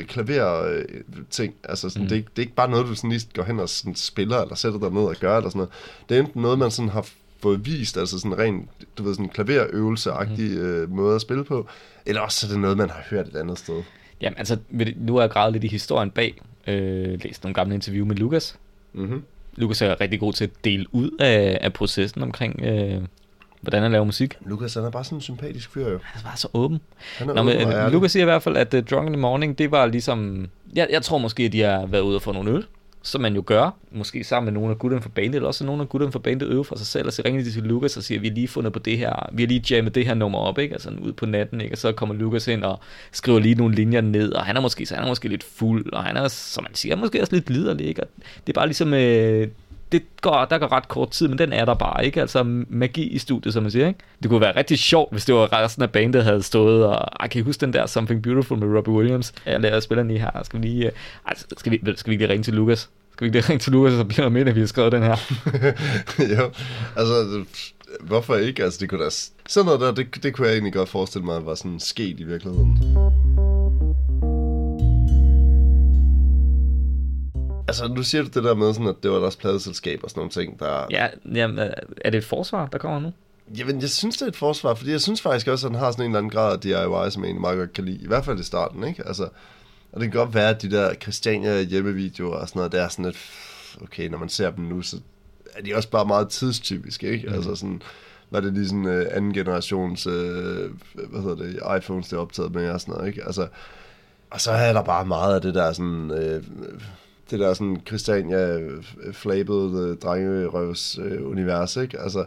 [0.08, 0.84] klaver øh,
[1.30, 1.54] ting.
[1.64, 2.08] Altså, sådan, Mm.
[2.08, 3.94] det, er, ikke- det er ikke bare noget, du sådan lige går hen og sådan,
[3.94, 5.70] spiller, eller sætter dig ned og gør, eller sådan noget.
[6.08, 7.06] Det er enten noget, man sådan har
[7.42, 8.68] fået vist, altså sådan ren,
[8.98, 10.60] du ved, sådan klaverøvelse-agtig mm.
[10.60, 11.66] øh, måde at spille på,
[12.06, 13.82] eller også så er det noget, man har hørt et andet sted.
[14.20, 14.56] Jamen, altså,
[14.96, 18.58] nu har jeg gravet lidt i historien bag, øh, læst nogle gamle interview med Lukas.
[18.92, 19.22] Mm-hmm.
[19.56, 23.02] Lukas er rigtig god til at dele ud af, af processen omkring, øh,
[23.60, 24.38] hvordan han laver musik.
[24.46, 25.98] Lukas, han er bare sådan en sympatisk fyr, jo.
[26.02, 26.80] Han er bare så åben.
[27.16, 27.92] Han er Nå, åben men, øh.
[27.92, 30.48] Lukas siger i hvert fald, at uh, Drunk in the Morning, det var ligesom...
[30.74, 32.66] Jeg, jeg tror måske, at de har været ude og få nogle øl,
[33.02, 33.70] som man jo gør.
[33.90, 36.48] Måske sammen med nogle af gutterne fra bandet, eller også nogle af gutterne fra bandet
[36.48, 38.48] øve for sig selv, og så ringer de til Lukas og siger, vi har lige
[38.48, 40.72] fundet på det her, vi har lige jammet det her nummer op, ikke?
[40.74, 41.74] Altså ud på natten, ikke?
[41.74, 42.80] Og så kommer Lukas ind og
[43.12, 45.92] skriver lige nogle linjer ned, og han er måske, så han er måske lidt fuld,
[45.92, 48.02] og han er, som man siger, måske også lidt liderlig, ikke?
[48.02, 48.08] Og
[48.46, 48.94] det er bare ligesom...
[48.94, 49.48] Øh,
[49.92, 52.20] det går, der går ret kort tid, men den er der bare, ikke?
[52.20, 54.00] Altså magi i studiet, som man siger, ikke?
[54.22, 57.30] Det kunne være rigtig sjovt, hvis det var resten af bandet, havde stået, og ah,
[57.30, 59.32] kan I huske den der Something Beautiful med Robbie Williams?
[59.46, 60.30] Jeg lærer spilleren lige her.
[60.42, 60.92] Skal vi lige, øh,
[61.26, 62.90] altså, skal vi, skal vi lige ringe til Lukas?
[63.12, 64.92] Skal vi ikke lige ringe til Lukas, og så bliver med, at vi har skrevet
[64.92, 65.16] den her?
[66.38, 66.50] jo,
[66.96, 67.44] altså,
[68.00, 68.64] hvorfor ikke?
[68.64, 69.10] Altså, det kunne da...
[69.10, 72.24] Sådan noget der, det, det kunne jeg egentlig godt forestille mig, var sådan sket i
[72.24, 72.78] virkeligheden.
[77.72, 80.18] Altså, nu siger du det der med, sådan, at det var deres pladeselskab og sådan
[80.18, 80.86] nogle ting, der...
[80.90, 83.12] Ja, jamen, øh, er det et forsvar, der kommer nu?
[83.58, 85.90] Jamen, jeg synes, det er et forsvar, fordi jeg synes faktisk også, at han har
[85.90, 88.04] sådan en eller anden grad af DIY, som jeg egentlig meget godt kan lide.
[88.04, 89.06] I hvert fald i starten, ikke?
[89.06, 89.28] Altså,
[89.92, 92.88] og det kan godt være, at de der Christiania hjemmevideoer og sådan noget, det er
[92.88, 93.18] sådan lidt...
[93.82, 94.96] Okay, når man ser dem nu, så
[95.54, 97.28] er de også bare meget tidstypiske, ikke?
[97.28, 97.34] Mm.
[97.34, 97.82] Altså sådan...
[98.30, 100.12] Var det lige sådan uh, anden generations, uh,
[100.94, 103.24] hvad hedder det, iPhones, det er optaget med og sådan noget, ikke?
[103.24, 103.48] Altså,
[104.30, 106.10] og så er der bare meget af det der sådan...
[106.10, 106.42] Uh,
[107.32, 112.00] det der sådan Christiania øh, flabede øh, drengerøvs øh, univers, ikke?
[112.00, 112.24] Altså,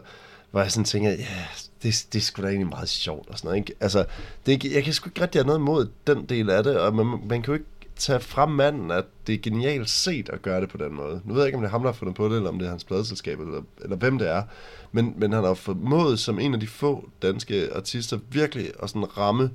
[0.50, 1.44] hvor jeg sådan tænker, ja,
[1.82, 3.74] det, det er sgu da egentlig meget sjovt og sådan noget, ikke?
[3.80, 4.04] Altså,
[4.46, 7.06] det, jeg kan sgu ikke rigtig have noget imod den del af det, og man,
[7.06, 10.68] man kan jo ikke tage fra manden, at det er genialt set at gøre det
[10.68, 11.20] på den måde.
[11.24, 12.58] Nu ved jeg ikke, om det er ham, der har fundet på det, eller om
[12.58, 14.42] det er hans pladeselskab, eller, eller hvem det er.
[14.92, 19.18] Men, men han har formået som en af de få danske artister virkelig at sådan
[19.18, 19.50] ramme øh,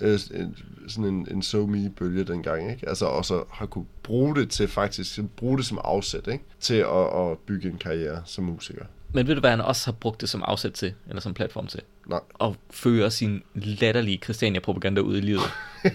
[0.00, 0.56] en-
[0.88, 2.88] sådan en, en so me bølge dengang, ikke?
[2.88, 6.44] Altså, og så har kunne bruge det til faktisk, bruge det som afsæt, ikke?
[6.60, 8.84] Til at, at bygge en karriere som musiker.
[9.12, 11.66] Men ved du, hvad han også har brugt det som afsæt til, eller som platform
[11.66, 11.80] til?
[12.06, 12.20] Nej.
[12.40, 15.42] At føre sin latterlige Christiania-propaganda ud i livet.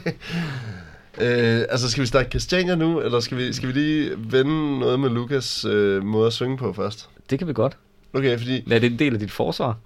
[1.21, 4.99] Øh, altså, skal vi starte Christiania nu, eller skal vi, skal vi lige vende noget
[4.99, 7.09] med Lukas øh, måde at synge på først?
[7.29, 7.77] Det kan vi godt.
[8.13, 8.71] Okay, fordi...
[8.71, 9.77] Er det en del af dit forsvar?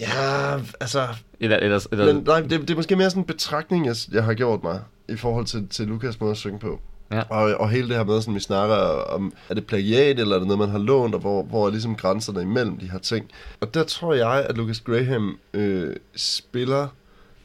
[0.00, 1.06] Ja, altså...
[1.40, 4.24] Eller, eller, eller, Men, nej, det, det er måske mere sådan en betragtning, jeg, jeg
[4.24, 6.80] har gjort mig, i forhold til, til Lukas måde at synge på.
[7.12, 7.22] Ja.
[7.30, 8.76] Og, og hele det her med, som vi snakker
[9.14, 11.70] om, er det plagiat, eller er det noget, man har lånt, og hvor, hvor er
[11.70, 13.30] ligesom grænserne imellem de her ting.
[13.60, 16.88] Og der tror jeg, at Lucas Graham øh, spiller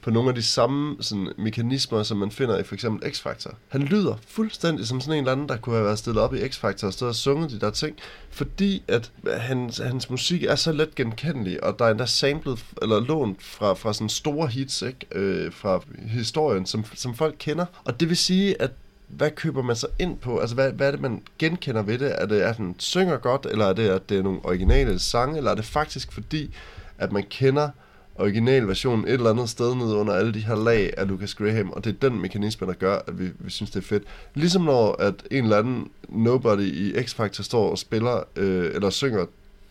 [0.05, 3.53] på nogle af de samme sådan, mekanismer, som man finder i for eksempel X-Factor.
[3.67, 6.37] Han lyder fuldstændig som sådan en eller anden, der kunne have været stillet op i
[6.37, 7.97] X-Factor og stået og sunget de der ting,
[8.29, 12.99] fordi at hans, hans musik er så let genkendelig, og der er endda samlet, eller
[12.99, 15.05] lånt fra, fra sådan store hits, ikke?
[15.11, 17.65] Øh, fra historien, som, som folk kender.
[17.85, 18.71] Og det vil sige, at
[19.07, 20.39] hvad køber man så ind på?
[20.39, 22.21] Altså, hvad, hvad er det, man genkender ved det?
[22.21, 25.37] Er det, at den synger godt, eller er det, at det er nogle originale sange,
[25.37, 26.55] eller er det faktisk fordi,
[26.97, 27.69] at man kender
[28.15, 31.83] originalversionen et eller andet sted nede under alle de her lag af Lucas Graham, og
[31.83, 34.03] det er den mekanisme, der gør, at vi, vi synes, det er fedt.
[34.33, 39.25] Ligesom når at en eller anden nobody i X-Factor står og spiller, øh, eller synger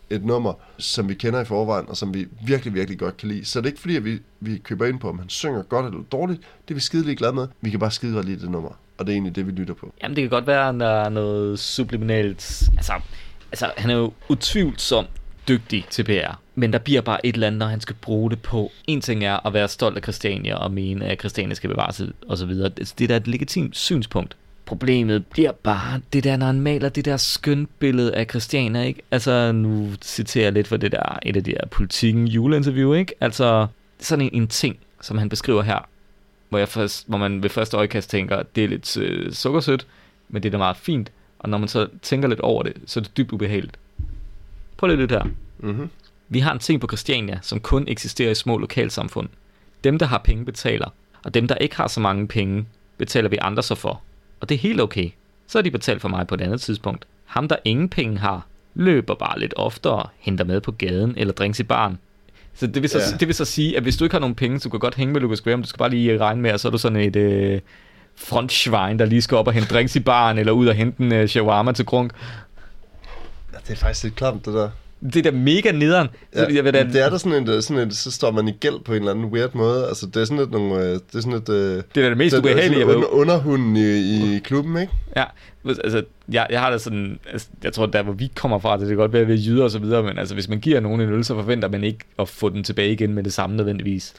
[0.09, 3.45] et nummer, som vi kender i forvejen, og som vi virkelig, virkelig godt kan lide.
[3.45, 5.85] Så det er ikke fordi, at vi, vi køber ind på, om han synger godt
[5.85, 6.39] eller dårligt.
[6.39, 7.47] Det er vi skide glade med.
[7.61, 8.69] Vi kan bare skide godt lide det nummer.
[8.97, 9.93] Og det er egentlig det, vi lytter på.
[10.03, 12.63] Jamen, det kan godt være, at der er noget subliminalt...
[12.77, 12.93] Altså,
[13.51, 15.09] altså han er jo utvivlsomt
[15.47, 16.39] dygtig til PR.
[16.55, 18.71] Men der bliver bare et eller andet, når han skal bruge det på.
[18.87, 22.37] En ting er at være stolt af Christiania og mene, at Christiania skal bevares og
[22.37, 22.69] så videre.
[22.69, 24.35] Det det er da et legitimt synspunkt.
[24.65, 29.01] Problemet bliver bare det der, når han maler det der skønt billede af Christiania, ikke?
[29.11, 33.13] Altså, nu citerer jeg lidt for det der, et af de der politikken juleinterview, ikke?
[33.21, 33.67] Altså,
[33.99, 35.87] sådan en, en ting, som han beskriver her,
[36.49, 39.87] hvor, jeg først, hvor man ved første øjekast tænker, det er lidt øh, sukkersødt,
[40.29, 41.11] men det er da meget fint.
[41.39, 43.77] Og når man så tænker lidt over det, så er det dybt ubehageligt.
[44.77, 45.23] Prøv lige lidt her.
[45.59, 45.89] Mm-hmm.
[46.29, 49.29] Vi har en ting på Christiania, som kun eksisterer i små lokalsamfund.
[49.83, 50.93] Dem, der har penge, betaler.
[51.23, 52.65] Og dem, der ikke har så mange penge,
[52.97, 54.01] betaler vi andre så for.
[54.41, 55.09] Og det er helt okay.
[55.47, 57.05] Så har de betalt for mig på et andet tidspunkt.
[57.25, 61.59] Ham, der ingen penge har, løber bare lidt oftere, henter med på gaden eller drinks
[61.59, 61.97] i baren.
[62.53, 63.17] Så det vil så, Ja.
[63.19, 64.95] det vil så sige, at hvis du ikke har nogen penge, så du kan godt
[64.95, 65.61] hænge med Lucas Graham.
[65.61, 67.15] Du skal bare lige regne med, at så er du sådan et...
[67.15, 67.61] Øh,
[68.17, 71.21] frontschwein, der lige skal op og hente drinks i baren, eller ud og hente en
[71.21, 72.11] uh, shawarma til grunk.
[73.55, 74.69] Ja, det er faktisk lidt klamt, det der.
[75.13, 76.07] Det er da mega nederen.
[76.35, 78.51] Ja, jeg ved da, det er der sådan en, sådan en, så står man i
[78.51, 79.87] gæld på en eller anden weird måde.
[79.87, 81.49] Altså, det er sådan lidt nogle, øh, det er sådan lidt...
[81.49, 82.95] øh, det er da det mest det er ubehagelige, jeg sådan ved.
[82.95, 84.93] under, underhunden i, i klubben, ikke?
[85.15, 85.23] Ja,
[85.65, 88.87] altså, jeg, jeg har da sådan, altså, jeg tror, der hvor vi kommer fra, det
[88.87, 90.79] kan godt være, at vi er jyder og så videre, men altså, hvis man giver
[90.79, 93.55] nogen en øl, så forventer man ikke at få den tilbage igen med det samme
[93.55, 94.15] nødvendigvis.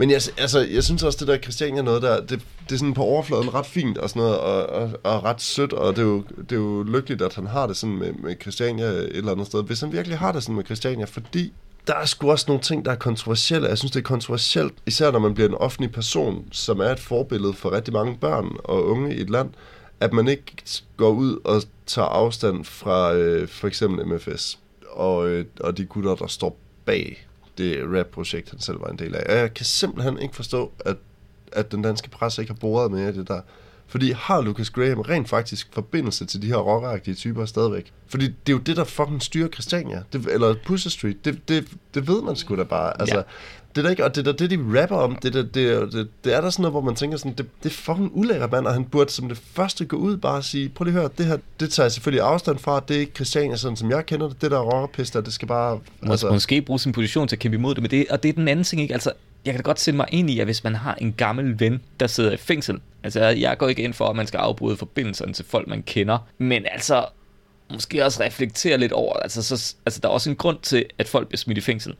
[0.00, 2.94] Men jeg, altså, jeg synes også, det der Christiania noget der, det, det er sådan
[2.94, 6.06] på overfladen ret fint og sådan noget, og, og, og ret sødt, og det er,
[6.06, 9.32] jo, det er jo lykkeligt, at han har det sådan med, med Christiania et eller
[9.32, 9.64] andet sted.
[9.64, 11.52] Hvis han virkelig har det sådan med Christiania, fordi
[11.86, 13.68] der er sgu også nogle ting, der er kontroversielle.
[13.68, 17.00] Jeg synes, det er kontroversielt, især når man bliver en offentlig person, som er et
[17.00, 19.50] forbillede for rigtig mange børn og unge i et land,
[20.00, 20.56] at man ikke
[20.96, 24.58] går ud og tager afstand fra øh, for eksempel MFS
[24.90, 27.26] og, øh, og de gutter, der står bag
[27.60, 29.22] det rap-projekt, han selv var en del af.
[29.28, 30.96] Og jeg kan simpelthen ikke forstå, at,
[31.52, 33.40] at den danske presse ikke har boret med det der.
[33.90, 37.92] Fordi har Lucas Graham rent faktisk forbindelse til de her rockeragtige typer stadigvæk?
[38.08, 40.02] Fordi det er jo det, der fucking styrer Christiania.
[40.12, 41.24] Det, eller Pusher Street.
[41.24, 43.00] Det, det, det ved man sgu da bare.
[43.00, 43.22] Altså, Ja.
[43.74, 45.72] det er der ikke, og det er der, det, de rapper om, det, der, det,
[45.72, 48.10] er- det, det, er der sådan noget, hvor man tænker sådan, det, det er fucking
[48.14, 50.94] ulækkert, mand, og han burde som det første gå ud bare og sige, prøv lige
[50.94, 53.76] at høre, det her, det tager jeg selvfølgelig afstand fra, det er ikke Christiania, sådan
[53.76, 56.80] som jeg kender det, det der rockerpis der, det skal bare, Mås- altså, måske bruge
[56.80, 58.82] sin position til at kæmpe imod det, men det, og det er den anden ting,
[58.82, 58.94] ikke?
[58.94, 59.12] Altså,
[59.44, 61.82] jeg kan da godt sætte mig ind i, at hvis man har en gammel ven,
[62.00, 65.32] der sidder i fængsel, altså jeg går ikke ind for, at man skal afbryde forbindelserne
[65.32, 67.06] til folk, man kender, men altså,
[67.72, 71.08] måske også reflektere lidt over, altså, så, altså der er også en grund til, at
[71.08, 71.94] folk bliver smidt i fængsel.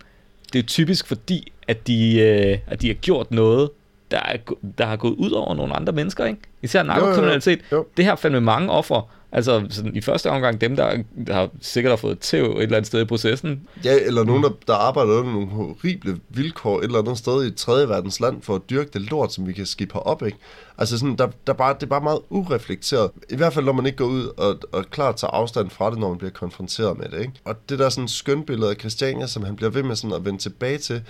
[0.52, 3.70] Det er typisk fordi, at de, øh, at de har gjort noget,
[4.10, 4.36] der, er,
[4.78, 6.40] der har gået ud over nogle andre mennesker, ikke?
[6.62, 7.60] Især narkokriminalitet.
[7.72, 7.86] jo.
[7.96, 9.02] Det her fandme mange ofre.
[9.32, 12.76] Altså sådan, i første omgang dem, der, der har sikkert har fået tæv et eller
[12.76, 16.84] andet sted i processen, Ja, eller nogen, der, der arbejder under nogle horrible vilkår et
[16.84, 19.52] eller andet sted i et tredje verdens land for at dyrke det lort, som vi
[19.52, 20.38] kan skifte op, ikke?
[20.78, 23.10] Altså sådan, der, der bare, det er bare meget ureflekteret.
[23.30, 25.98] I hvert fald, når man ikke går ud og, og klart tager afstand fra det,
[25.98, 27.32] når man bliver konfronteret med det, ikke?
[27.44, 30.38] Og det der sådan skønbillede af Christiania, som han bliver ved med sådan at vende
[30.38, 31.02] tilbage til,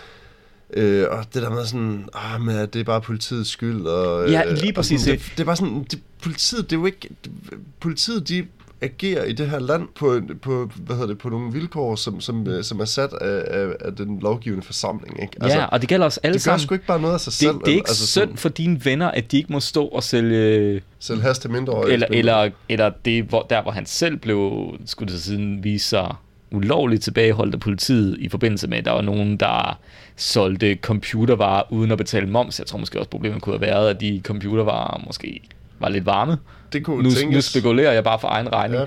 [0.72, 3.83] Øh, og det der med sådan, ah, men det er bare politiets skyld.
[3.87, 5.24] Og, Ja, øh, lige og præcis Sådan, det.
[5.24, 7.33] det, det er bare sådan, det, politiet, det er jo ikke, det,
[7.80, 8.46] politiet, de
[8.83, 12.48] agerer i det her land på, på, hvad hedder det, på nogle vilkår, som, som,
[12.48, 15.22] øh, som er sat af, af, af den lovgivende forsamling.
[15.22, 15.37] Ikke?
[15.40, 16.61] Altså, ja, og det gælder os alle det gør sammen.
[16.61, 17.54] sgu ikke bare noget af sig det, selv.
[17.54, 20.02] det er ikke altså, altså, synd for dine venner, at de ikke må stå og
[20.02, 20.83] sælge...
[20.98, 25.12] Selv has til mindre Eller, eller, eller det, hvor, der, hvor han selv blev, skulle
[25.12, 26.14] det siden vise sig,
[26.50, 29.78] ulovligt tilbageholdt af politiet i forbindelse med, at der var nogen, der
[30.20, 32.59] solgte computervarer uden at betale moms.
[32.59, 35.40] Jeg tror måske også, problemet kunne have været, at de computervarer måske
[35.78, 36.37] var lidt varme.
[36.72, 37.44] Det kunne Nu, nu tænkes.
[37.44, 38.80] spekulerer jeg bare for egen regning.
[38.80, 38.87] Ja.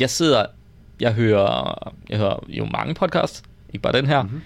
[0.00, 0.46] Jeg sidder,
[1.00, 4.22] jeg hører, jeg hører jo mange podcasts, ikke bare den her.
[4.22, 4.32] Mhm.
[4.32, 4.42] Mm-hmm.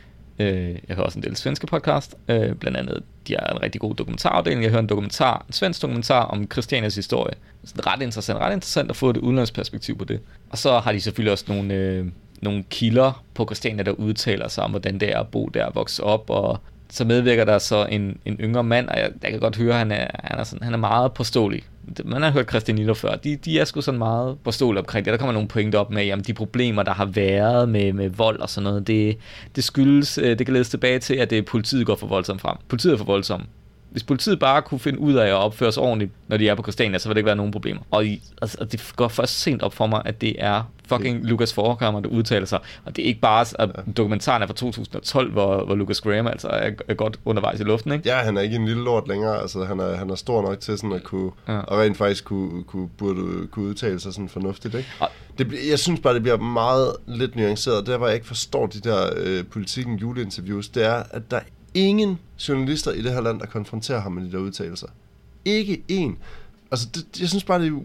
[0.47, 3.81] Øh, jeg hører også en del svenske podcast, øh, blandt andet, de har en rigtig
[3.81, 4.63] god dokumentarafdeling.
[4.63, 7.35] Jeg hører en dokumentar, en svensk dokumentar om Christianias historie.
[7.63, 10.21] Det er ret interessant, ret interessant at få et udenlandsperspektiv på det.
[10.51, 12.07] Og så har de selvfølgelig også nogle, øh,
[12.43, 15.75] nogle kilder på Christiania, der udtaler sig om, hvordan det er at bo der og
[15.75, 19.41] vokse op, og så medvirker der så en, en yngre mand, og jeg, jeg kan
[19.41, 21.63] godt høre, at han er, han er, sådan, han er meget påståelig.
[22.05, 25.13] Man har hørt Christian Nilo før, de, de er sgu sådan meget påståelige omkring det.
[25.13, 28.41] Der kommer nogle pointer op med, jamen de problemer, der har været med, med vold
[28.41, 29.19] og sådan noget, det,
[29.57, 32.57] det skyldes, øh, det kan ledes tilbage til, at det politiet går for voldsomt frem.
[32.69, 33.45] Politiet er for voldsomt.
[33.93, 36.63] Hvis politiet bare kunne finde ud af at opføre sig ordentligt, når de er på
[36.63, 37.81] Christiania, så vil det ikke være nogen problemer.
[37.91, 41.25] Og i, altså, og det går først sent op for mig, at det er fucking
[41.25, 42.59] Lucas Forkammer, der udtaler sig.
[42.85, 46.49] Og det er ikke bare, at dokumentaren er fra 2012, hvor, hvor Lucas Graham altså
[46.49, 48.09] er, er godt undervejs i luften, ikke?
[48.09, 49.41] Ja, han er ikke en lille lort længere.
[49.41, 51.59] Altså, han er, han er stor nok til sådan at kunne, ja.
[51.59, 54.89] Og rent faktisk kunne, kunne, burde, kunne udtale sig sådan fornuftigt, ikke?
[55.01, 57.87] Og- Det, jeg synes bare, det bliver meget lidt nuanceret.
[57.87, 61.41] Der, hvor jeg ikke forstår de der øh, politikken juleinterviews, det er, at der er
[61.75, 64.87] ingen journalister i det her land, der konfronterer ham med de der udtalelser.
[65.45, 66.15] Ikke én.
[66.71, 67.81] Altså, det, jeg synes bare, det er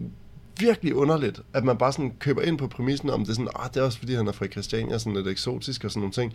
[0.60, 3.70] virkelig underligt, at man bare sådan køber ind på præmissen om det er sådan, ah,
[3.74, 6.34] det er også fordi, han er fra Christiania, sådan lidt eksotisk og sådan nogle ting.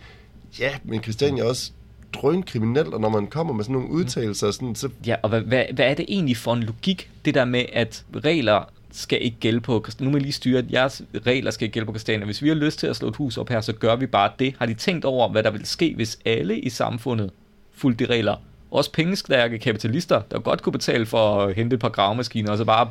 [0.59, 1.71] Ja, men Christiania er også
[2.13, 5.41] drøn kriminel, og når man kommer med sådan nogle udtalelser, sådan, så Ja, og hvad,
[5.41, 9.37] hvad, hvad er det egentlig for en logik, det der med, at regler skal ikke
[9.39, 12.25] gælde på Nu må jeg lige styre, at jeres regler skal ikke gælde på Christiania.
[12.25, 14.31] Hvis vi har lyst til at slå et hus op her, så gør vi bare
[14.39, 14.55] det.
[14.59, 17.31] Har de tænkt over, hvad der vil ske, hvis alle i samfundet
[17.73, 18.35] fulgte de regler?
[18.71, 22.65] Også pengestærke kapitalister, der godt kunne betale for at hente et par gravemaskiner, og så
[22.65, 22.89] bare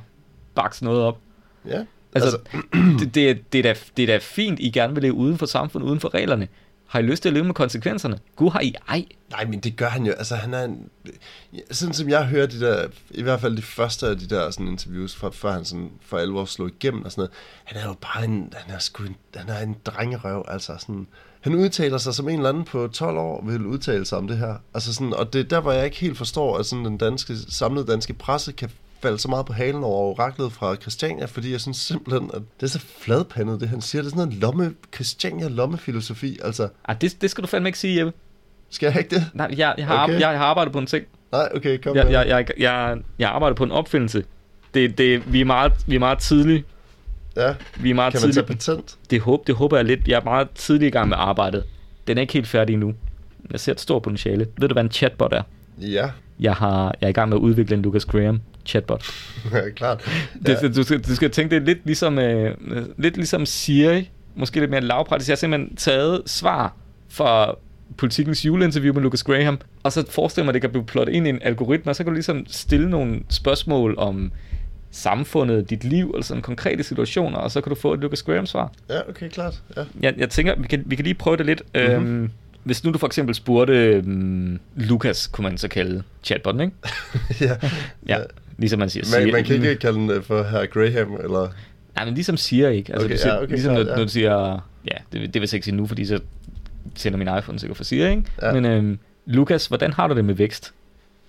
[0.55, 1.19] bakse noget op.
[1.69, 1.85] ja.
[2.15, 2.61] Altså, altså
[2.99, 5.39] det, det, er, det, er da, det er da fint, I gerne vil leve uden
[5.39, 6.49] for samfundet, uden for reglerne.
[6.87, 8.19] Har I lyst til at leve med konsekvenserne?
[8.37, 9.05] Gud har I ej.
[9.31, 10.13] Nej, men det gør han jo.
[10.13, 10.91] Altså, han er en...
[11.71, 12.87] Sådan som jeg hører de der...
[13.11, 16.19] I hvert fald de første af de der sådan, interviews, fra, før han sådan, for
[16.19, 17.33] alvor slog igennem og sådan noget.
[17.65, 18.53] Han er jo bare en...
[18.57, 21.07] Han er sgu en, han er en drengerøv, altså sådan...
[21.43, 24.39] Han udtaler sig som en eller anden på 12 år, vil udtale sig om det
[24.39, 24.55] her.
[24.75, 27.35] Altså sådan, og det er der, hvor jeg ikke helt forstår, at sådan den danske,
[27.49, 28.71] samlede danske presse kan
[29.03, 32.67] falde så meget på halen over oraklet fra Christiania, fordi jeg synes simpelthen, at det
[32.67, 34.03] er så fladpandet, det han siger.
[34.03, 36.69] Det er sådan noget lomme, Christiania lommefilosofi, altså.
[36.85, 38.13] Ah, det, det skal du fandme ikke sige, Jeppe.
[38.71, 39.27] Skal jeg ikke det?
[39.35, 40.13] Nej, jeg, jeg, har, Okay.
[40.13, 41.05] jeg, jeg har arbejdet på en ting.
[41.33, 42.13] Nej, okay, kom Jeg, med.
[42.13, 44.25] jeg, jeg, jeg, jeg arbejder på en opfindelse.
[44.75, 46.65] Det, det, vi, er meget, vi er meget tidlige.
[47.37, 48.97] Ja, Vi er meget kan man tage patent?
[49.11, 50.09] Det, håber, det håber jeg lidt.
[50.09, 51.65] Jeg er meget tidlig i gang med arbejdet.
[52.07, 52.95] Den er ikke helt færdig endnu.
[53.53, 54.47] Jeg ser et stort potentiale.
[54.59, 55.43] Ved du, hvad en chatbot er?
[55.81, 59.05] Ja, Jeg, har, jeg er i gang med at udvikle en Lucas Graham chatbot.
[59.53, 60.05] ja klart.
[60.47, 60.69] Det, ja.
[60.69, 62.57] du, skal, du skal tænke, det er lidt ligesom, øh,
[62.99, 65.29] lidt ligesom Siri, måske lidt mere lavpraktisk.
[65.29, 66.75] Jeg har simpelthen taget svar
[67.09, 67.55] fra
[67.97, 71.27] politikens juleinterview med Lucas Graham, og så forestiller mig, at det kan blive plottet ind
[71.27, 74.33] i en algoritme, og så kan du ligesom stille nogle spørgsmål om
[74.93, 78.73] samfundet, dit liv, eller sådan konkrete situationer, og så kan du få et Lucas Graham-svar.
[78.91, 79.63] Ja, okay, klart.
[79.77, 79.85] Ja.
[80.01, 81.63] Jeg, jeg tænker, vi kan, vi kan lige prøve det lidt.
[81.75, 81.91] Mm-hmm.
[81.91, 82.31] Øhm,
[82.65, 86.77] hvis nu du for eksempel spurgte øhm, Lucas, kunne man så kalde chatbotten, ikke?
[87.49, 87.57] ja.
[88.09, 88.19] Ja,
[88.59, 89.05] ligesom man siger.
[89.19, 91.49] Man, Siri- man kan ikke kalde den øh, for herr Graham, eller...
[91.97, 92.93] Nej, men ligesom siger ikke.
[92.93, 93.97] Altså, Okay, siger, ja, okay, ligesom klart, når, ja.
[93.97, 94.69] når du siger...
[94.87, 96.21] Ja, det, det vil jeg ikke sige nu, fordi så
[96.95, 98.25] sender min iPhone sikkert for Siri, ikke?
[98.43, 98.53] Ja.
[98.53, 100.73] Men øhm, Lukas, hvordan har du det med vækst?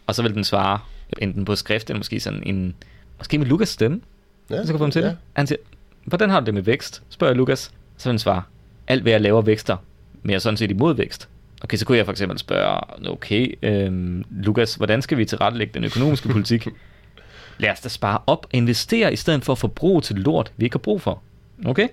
[0.08, 0.80] Og så vil den svare
[1.18, 2.76] enten på skrift, eller måske sådan en...
[3.18, 4.02] Måske med Lukas stemme,
[4.50, 5.08] Ja, så kan få ham til ja.
[5.08, 5.18] det.
[5.34, 5.58] Han siger,
[6.06, 7.04] hvordan har du det med vækst?
[7.10, 7.72] Spørger jeg Lukas.
[7.98, 8.44] Så vil den svare,
[8.88, 9.78] alt hvad jeg laver vækster,
[10.22, 11.30] men jeg er sådan set imod vækst.
[11.64, 15.84] Okay, så kunne jeg for eksempel spørge, okay, øhm, Lukas, hvordan skal vi tilrettelægge den
[15.84, 16.68] økonomiske politik?
[17.58, 20.66] Lad os da spare op og investere, i stedet for at forbruge til lort, vi
[20.66, 21.22] ikke har brug for.
[21.66, 21.88] Okay?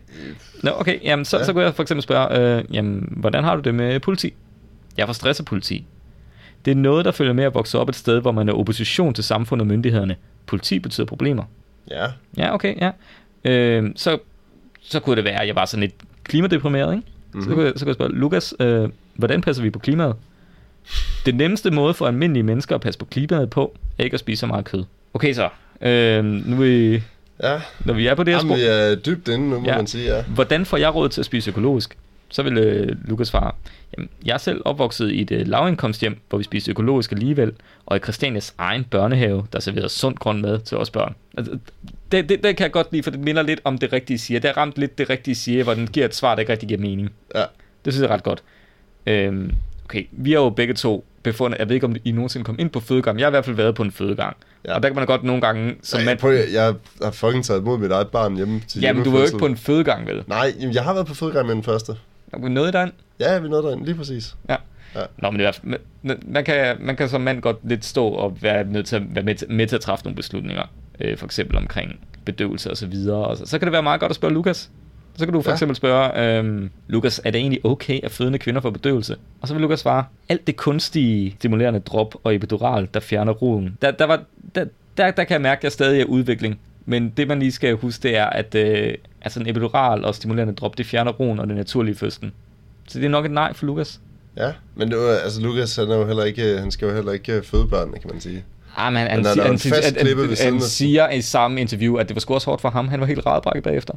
[0.62, 1.44] Nå, okay, jamen så, ja.
[1.44, 4.35] så kunne jeg for eksempel spørge, øh, jamen, hvordan har du det med politi?
[4.96, 5.87] Jeg får stress af politi.
[6.64, 9.14] Det er noget, der følger med at vokse op et sted, hvor man er opposition
[9.14, 10.16] til samfundet og myndighederne.
[10.50, 11.44] Politi betyder problemer.
[11.90, 12.90] Ja, Ja, okay, ja.
[13.44, 14.18] Øh, så,
[14.82, 17.06] så kunne det være, at jeg var sådan lidt klimadeprimeret, ikke?
[17.32, 17.42] Mm-hmm.
[17.42, 17.54] Så, Mhm.
[17.56, 20.14] kunne jeg, så kunne jeg spørge, Lukas, øh, hvordan passer vi på klimaet?
[21.26, 24.40] Det nemmeste måde for almindelige mennesker at passe på klimaet på, er ikke at spise
[24.40, 24.84] så meget kød.
[25.14, 25.48] Okay så,
[25.80, 27.02] øh, nu er vi,
[27.42, 27.60] ja.
[27.84, 29.76] når vi er på det her Jamen, spor, vi er dybt inde nu, må Ja.
[29.76, 30.22] man sige, ja.
[30.22, 31.96] hvordan får jeg råd til at spise økologisk?
[32.28, 33.52] Så vil øh, Lukas svare,
[33.96, 37.53] jamen, jeg er selv opvokset i et øh, lavindkomsthjem, hvor vi spiste økologisk alligevel,
[37.87, 41.14] og i Christianias egen børnehave, der serverede sund grøn mad til os børn.
[41.37, 41.59] Altså,
[42.12, 44.40] det, det, det kan jeg godt lide, for det minder lidt om det rigtige siger.
[44.40, 46.68] Det har ramt lidt det rigtige siger, hvor den giver et svar, der ikke rigtig
[46.68, 47.11] giver mening.
[47.35, 47.44] Ja,
[47.85, 48.42] Det synes jeg er ret godt.
[49.07, 49.53] Øhm,
[49.85, 52.70] okay, vi har jo begge to befundet, jeg ved ikke, om I nogensinde kom ind
[52.70, 53.18] på fødegang.
[53.18, 54.37] Jeg har i hvert fald været på en fødegang.
[54.64, 54.70] Ja.
[54.70, 54.76] Ja.
[54.76, 56.18] Og der kan man godt nogle gange, som jeg, mand...
[56.18, 59.24] prøv, jeg, har fucking taget imod mit eget barn hjemme til Jamen, du var jo
[59.24, 60.24] ikke på en fødegang, vel?
[60.26, 61.96] Nej, jamen, jeg har været på fodgang med den første.
[62.32, 62.92] Er du noget derinde?
[63.20, 64.36] Ja, vi nåede derinde, lige præcis.
[64.48, 64.56] Ja.
[64.94, 65.00] Ja.
[65.18, 67.56] Nå, men det er, i hvert fald- man, man, kan, man kan som mand godt
[67.64, 70.16] lidt stå og være nødt til at være med, til, med til at træffe nogle
[70.16, 70.62] beslutninger.
[71.00, 73.24] Øh, for eksempel omkring bedøvelse og så videre.
[73.26, 74.70] Og så, så kan det være meget godt at spørge Lukas.
[75.16, 75.54] Så kan du for Ja.
[75.54, 79.16] eksempel spørge, øhm, Lukas, er det egentlig okay, at fødende kvinder får bedøvelse?
[79.40, 83.76] Og så vil Lukas svare, alt det kunstige, stimulerende drop og epidural, der fjerner roden.
[83.82, 84.22] Der, der, var,
[84.54, 84.64] der,
[84.96, 86.60] der, der kan jeg mærke, at jeg stadig er i udvikling.
[86.86, 90.54] Men det man lige skal huske, det er, at øh, altså en epidural og stimulerende
[90.54, 92.32] drop, det fjerner roen og det naturlige fødslen.
[92.88, 94.00] Så det er nok et nej for Lukas.
[94.36, 97.12] Ja, men det var, altså Lukas, han, er jo heller ikke, han skal jo heller
[97.12, 98.44] ikke føde børnene, kan man sige.
[98.76, 102.08] Ah, men han, Men er han, der han, han, han, siger i samme interview, at
[102.08, 102.88] det var sgu også hårdt for ham.
[102.88, 103.94] Han var helt rædbrækket bagefter.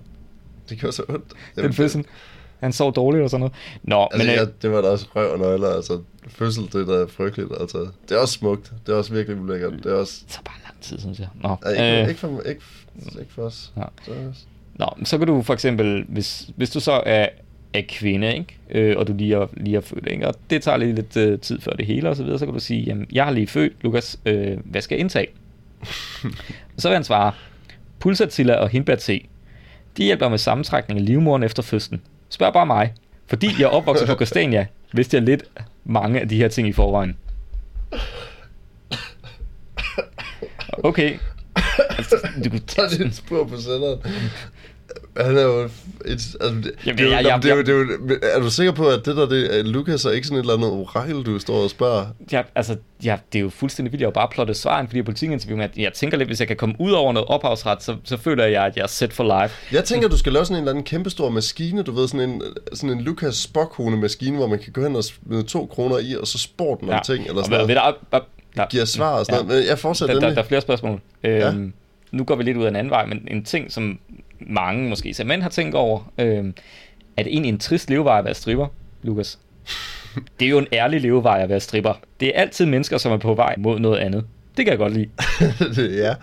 [0.69, 1.25] Det gjorde så ondt.
[1.55, 2.05] Den fødsel.
[2.59, 3.53] Han sov dårligt og sådan noget.
[3.83, 4.35] Nå, Altså, men...
[4.35, 5.99] jeg, Øh, det var da også røv og nøgler, altså.
[6.27, 7.87] Fødsel, det er da frygteligt, altså.
[8.09, 8.71] Det er også smukt.
[8.85, 9.73] Det er også virkelig ulækkert.
[9.83, 10.21] Det er også...
[10.29, 11.27] tager bare tid, synes jeg.
[11.41, 12.61] Nå, Ej, ikke, øh, ikke, for, ikke,
[13.19, 13.73] ikke for os.
[13.77, 13.83] Ja.
[14.05, 14.11] Så,
[14.75, 17.27] Nå, men så kan du for eksempel, hvis, hvis du så er,
[17.73, 18.57] er kvinde, ikke?
[18.69, 20.27] Øh, og du lige er, lige er født, ikke?
[20.27, 22.53] og det tager lige lidt øh, tid før det hele og så videre, så kan
[22.53, 25.27] du sige, jamen, jeg har lige født, Lukas, øh, hvad skal jeg indtage?
[26.77, 27.31] så vil han svare,
[27.99, 29.19] pulsatilla og hindbærte,
[29.97, 32.01] de hjælper med sammentrækning af livmoderen efter fødslen.
[32.29, 32.93] Spørg bare mig.
[33.27, 35.43] Fordi jeg er opvokset på Christiania, vidste jeg lidt
[35.83, 37.17] mange af de her ting i forvejen.
[40.83, 41.13] Okay.
[41.89, 43.99] Altså, du kunne tager det et spur på senderen.
[45.17, 45.63] Han er jo...
[45.63, 45.69] Et,
[46.05, 48.71] altså, det, Jamen, det, er jeg- jeg- det, er det, er men er du sikker
[48.73, 51.39] på, at det der, det er Lukas, er ikke sådan et eller andet orakel, du
[51.39, 52.05] står og spørger?
[52.31, 54.01] Ja, altså, ja, det er jo fuldstændig vildt.
[54.01, 56.39] Jeg har bare plottet svaren, fordi jeg er politikinterview med, at jeg tænker lidt, hvis
[56.39, 59.13] jeg kan komme ud over noget ophavsret, så, så føler jeg, at jeg er set
[59.13, 59.55] for life.
[59.75, 62.41] Jeg tænker, du skal lave sådan en eller anden kæmpestor maskine, du ved, sådan en,
[62.73, 66.15] sådan en Lukas Spockhone maskine, hvor man kan gå hen og smide to kroner i,
[66.21, 67.95] og så spor den om ting, eller og sådan ved, noget.
[68.11, 68.19] der,
[68.55, 69.59] der, Giver svar og sådan noget.
[69.59, 71.01] Men jeg fortsætter der, der, der er flere spørgsmål.
[71.23, 71.73] Øhm,
[72.11, 73.99] Nu går vi lidt ud af en anden vej, men en ting, som
[74.39, 76.53] mange måske som mænd har tænkt over, øhm,
[77.17, 78.67] er det egentlig en trist levevej at være stripper,
[79.03, 79.39] Lukas?
[80.39, 81.93] Det er jo en ærlig levevej at være stripper.
[82.19, 84.25] Det er altid mennesker, som er på vej mod noget andet.
[84.57, 85.09] Det kan jeg godt lide.
[86.03, 86.15] ja.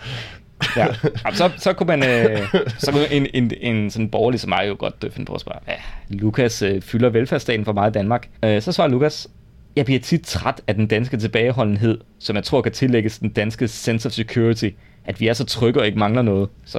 [0.76, 0.86] Ja.
[1.24, 2.38] Jamen, så, så kunne man, øh,
[2.78, 5.40] så kunne en, en, en sådan borgerlig som mig jo godt øh, finde på at
[5.40, 5.74] spørge, ja,
[6.08, 8.28] Lukas øh, fylder velfærdsstaten for meget i Danmark.
[8.44, 9.28] Øh, så svarer Lukas,
[9.76, 13.68] jeg bliver tit træt af den danske tilbageholdenhed, som jeg tror kan tillægges den danske
[13.68, 14.68] sense of security,
[15.04, 16.48] at vi er så trygge og ikke mangler noget.
[16.64, 16.78] Så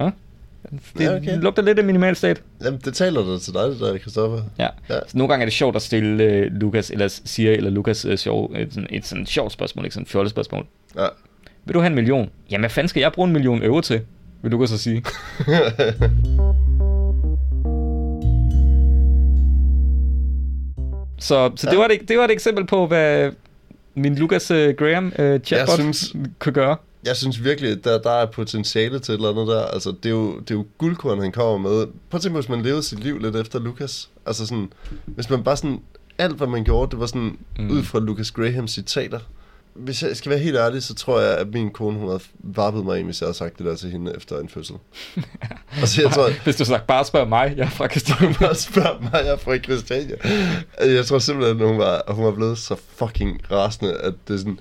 [0.00, 0.10] ja,
[0.98, 1.38] det Ja, okay.
[1.40, 2.42] lugter lidt af minimalstat.
[2.64, 4.42] Jamen, det taler da til dig, det der, Christoffer.
[4.58, 4.68] Ja.
[4.90, 4.98] Ja.
[5.08, 8.18] Så nogle gange er det sjovt at stille øh, Lukas, eller siger, eller Lukas øh,
[8.18, 10.66] sjov, et, sådan, et sådan sjovt spørgsmål, ikke sådan et fjollet spørgsmål.
[10.96, 11.06] Ja.
[11.64, 12.30] Vil du have en million?
[12.50, 14.00] Jamen, hvad fanden skal jeg bruge en million euro til?
[14.42, 15.04] Vil Lukas så sige.
[21.22, 23.30] så så det, var et, det var et eksempel på, hvad
[23.94, 26.76] min Lucas uh, Graham uh, chatbot synes- kunne gøre.
[27.04, 29.62] Jeg synes virkelig, at der, der er potentiale til et eller andet der.
[29.64, 31.86] Altså, det er jo, det er jo guldkorn, han kommer med.
[31.86, 34.08] Prøv at tænke, hvis man levede sit liv lidt efter Lucas.
[34.26, 34.72] Altså sådan,
[35.06, 35.80] hvis man bare sådan,
[36.18, 37.70] alt hvad man gjorde, det var sådan, mm.
[37.70, 39.18] ud fra Lucas Grahams citater.
[39.74, 42.84] Hvis jeg skal være helt ærlig, så tror jeg, at min kone, hun havde varpet
[42.84, 44.76] mig ind, hvis jeg havde sagt det der til hende efter en fødsel.
[45.80, 48.34] altså, jeg tror, Hvis du sagt, bare spørg mig, jeg er fra Christian.
[48.40, 50.16] bare spørg mig, jeg er fra Christiania.
[50.78, 54.34] Altså, Jeg tror simpelthen, at hun var, hun var blevet så fucking rasende, at det
[54.34, 54.58] er sådan...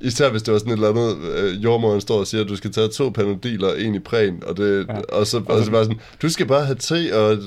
[0.00, 2.56] Især hvis det var sådan et eller andet, øh, jordmoren står og siger, at du
[2.56, 4.94] skal tage to panodiler en i præn, og, det, Ja.
[4.94, 5.00] ja.
[5.12, 7.28] og så og så bare sådan, du skal bare have te, og...
[7.36, 7.38] Ved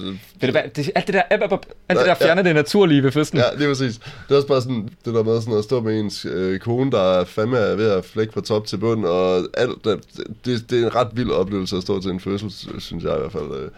[0.41, 1.53] du hvad, det, alt det der, alt, alt,
[1.89, 3.41] alt det der fjerner det naturlige ved fødslen.
[3.41, 3.97] Ja, lige præcis.
[3.97, 6.91] Det er også bare sådan, det der med sådan at stå med ens øh, kone,
[6.91, 9.99] der er fandme er ved at flække fra top til bund, og alt, det,
[10.45, 13.19] det, det er en ret vild oplevelse at stå til en fødsel, synes jeg i
[13.19, 13.63] hvert fald.
[13.63, 13.69] øh.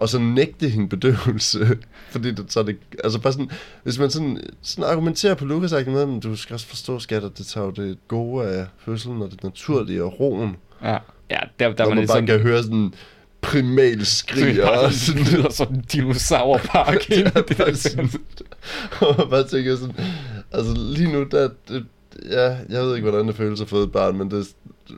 [0.00, 1.78] Og så nægte hende bedøvelse,
[2.12, 3.50] fordi det, så det, altså bare sådan,
[3.82, 7.38] hvis man sådan, sådan argumenterer på Lukas med, men du skal også forstå, skat, at
[7.38, 10.96] det tager jo det gode af fødslen, og det naturlige og roen, Ja,
[11.30, 12.26] ja der, der der var man det bare sådan...
[12.26, 12.94] kan høre sådan
[13.40, 18.10] primal skrig, og sådan, Det lyder som en dinosaurpark det der sådan,
[19.00, 19.94] og man bare tænker sådan,
[20.52, 21.86] altså lige nu, der, det,
[22.30, 24.46] ja, jeg ved ikke, hvordan det føles at få et barn, men det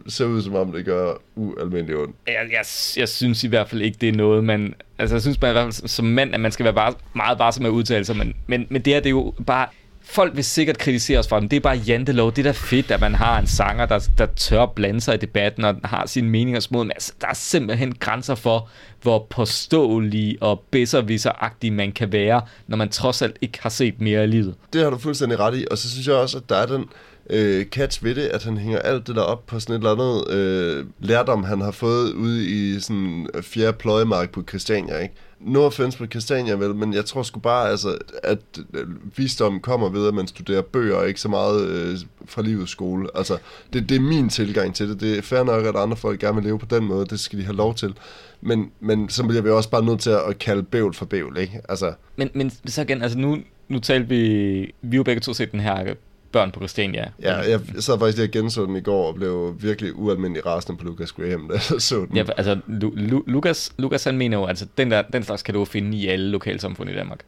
[0.09, 2.17] ser ud som om, det gør ualmindeligt ondt.
[2.27, 2.65] jeg, jeg,
[2.97, 4.75] jeg synes i hvert fald ikke, det er noget, man...
[4.99, 7.39] Altså, jeg synes man i hvert fald som mand, at man skal være bare, meget
[7.39, 9.67] varsom med at udtale sig, men, men, men det her, det er jo bare...
[10.05, 11.49] Folk vil sikkert kritisere os for dem.
[11.49, 12.31] Det er bare jantelov.
[12.31, 15.19] Det er da fedt, at man har en sanger, der, der tør blande sig i
[15.19, 16.83] debatten og har sine meninger små.
[16.83, 18.69] Men altså, der er simpelthen grænser for,
[19.03, 24.25] hvor påståelig og bedserviseragtig man kan være, når man trods alt ikke har set mere
[24.25, 24.55] i livet.
[24.73, 26.85] Det har du fuldstændig ret i, og så synes jeg også, at der er den
[27.31, 29.93] øh, catch ved det, at han hænger alt det der op på sådan et eller
[29.93, 35.15] andet øh, lærdom, han har fået ude i sådan fjerde pløjemark på Christiania, ikke?
[35.41, 38.39] No offense på Christiania, vel, men jeg tror sgu bare, altså, at
[38.75, 42.73] øh, visdom kommer ved, at man studerer bøger, og ikke så meget øh, fra livets
[42.73, 43.09] skole.
[43.15, 43.39] Altså,
[43.73, 45.01] det, det er min tilgang til det.
[45.01, 47.07] Det er fair nok, at andre folk gerne vil leve på den måde.
[47.07, 47.95] Det skal de have lov til.
[48.41, 51.61] Men, men så bliver vi også bare nødt til at kalde bævl for bævl, ikke?
[51.69, 54.75] Altså, Men, men så igen, altså nu, nu talte vi...
[54.83, 55.95] Vi jo begge to set den her
[56.33, 57.11] børn på Christiania.
[57.23, 60.79] Ja, jeg sad faktisk lige og genså den i går, og blev virkelig ualmindelig rasende
[60.79, 62.17] på Lucas Graham, da jeg så den.
[62.17, 65.55] Ja, altså, Lu- Lu- Lukas, Lukas han mener jo, altså, den, der, den slags kan
[65.55, 67.21] du finde i alle lokalsamfund i Danmark.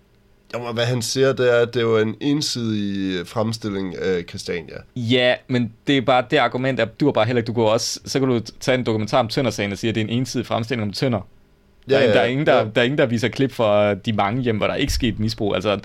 [0.55, 4.77] Jo, hvad han siger, det er, at det var en ensidig fremstilling af Christiania.
[4.97, 7.71] Ja, men det er bare det argument, at du har bare heller ikke, du går
[7.71, 10.11] også, så kan du tage en dokumentar om Tønder-sagen og sige, at det er en
[10.11, 11.21] ensidig fremstilling om Tønder.
[11.89, 12.65] Der, ja, ja, der, er ingen, der, ja.
[12.75, 15.55] der er ingen, der viser klip fra de mange hjem, hvor der ikke skete misbrug.
[15.55, 15.81] Altså,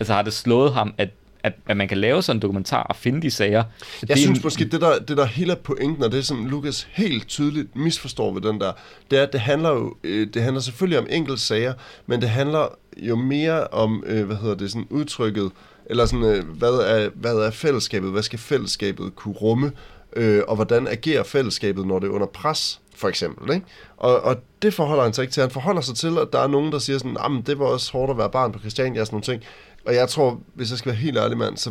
[0.00, 1.08] altså har det slået ham, at,
[1.42, 3.64] at, at man kan lave sådan en dokumentar og finde de sager?
[4.00, 6.46] Jeg det synes en- måske, det der, det der hele er pointen, og det som
[6.46, 8.72] Lukas helt tydeligt misforstår ved den der,
[9.10, 11.72] det er, at det handler jo, øh, det handler selvfølgelig om enkelte sager,
[12.06, 15.50] men det handler jo mere om, øh, hvad hedder det, sådan udtrykket,
[15.86, 19.72] eller sådan, øh, hvad, er, hvad er fællesskabet, hvad skal fællesskabet kunne rumme,
[20.16, 23.66] øh, og hvordan agerer fællesskabet, når det er under pres, for eksempel, ikke?
[23.96, 25.40] Og, og det forholder han sig ikke til.
[25.40, 28.10] Han forholder sig til, at der er nogen, der siger sådan, det var også hårdt
[28.10, 29.42] at være barn på Christiania og sådan nogle ting.
[29.88, 31.70] Og jeg tror, hvis jeg skal være helt ærlig, mand, så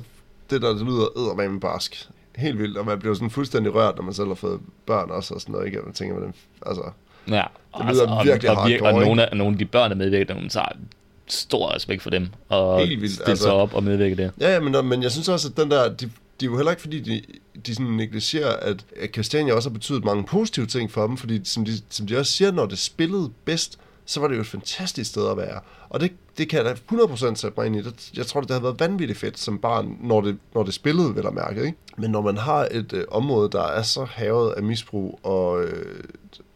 [0.50, 2.08] det der, det lyder eddermame barsk.
[2.36, 5.34] Helt vildt, og man bliver sådan fuldstændig rørt, når man selv har fået børn også
[5.34, 5.80] og sådan noget, ikke?
[5.80, 6.34] Og man tænker, hvordan,
[6.66, 6.84] altså,
[7.30, 7.44] Ja,
[7.78, 9.96] Det lyder virkelig og, og, vir- hardcore, og nogle, af, nogle af de børn, der
[9.96, 10.68] medvirker, der tager
[11.28, 13.44] stor respekt for dem, og Helt vildt, stille altså.
[13.44, 14.30] sig op og medvirke der.
[14.40, 16.06] Ja, ja, men, men jeg synes også, at den der, de,
[16.40, 17.22] de er jo heller ikke, fordi de,
[17.66, 21.42] de sådan negligerer, at, at Christiania også har betydet mange positive ting for dem, fordi
[21.44, 24.48] som de, som de også siger, når det spillede bedst, så var det jo et
[24.48, 25.60] fantastisk sted at være.
[25.90, 27.84] Og det, det kan jeg da 100% sætte mig ind i.
[28.18, 31.28] Jeg tror, det havde været vanvittigt fedt som barn, når det, når det spillede, vel
[31.28, 31.66] at mærke.
[31.66, 31.78] Ikke?
[31.98, 36.04] Men når man har et øh, område, der er så havet af misbrug og, øh,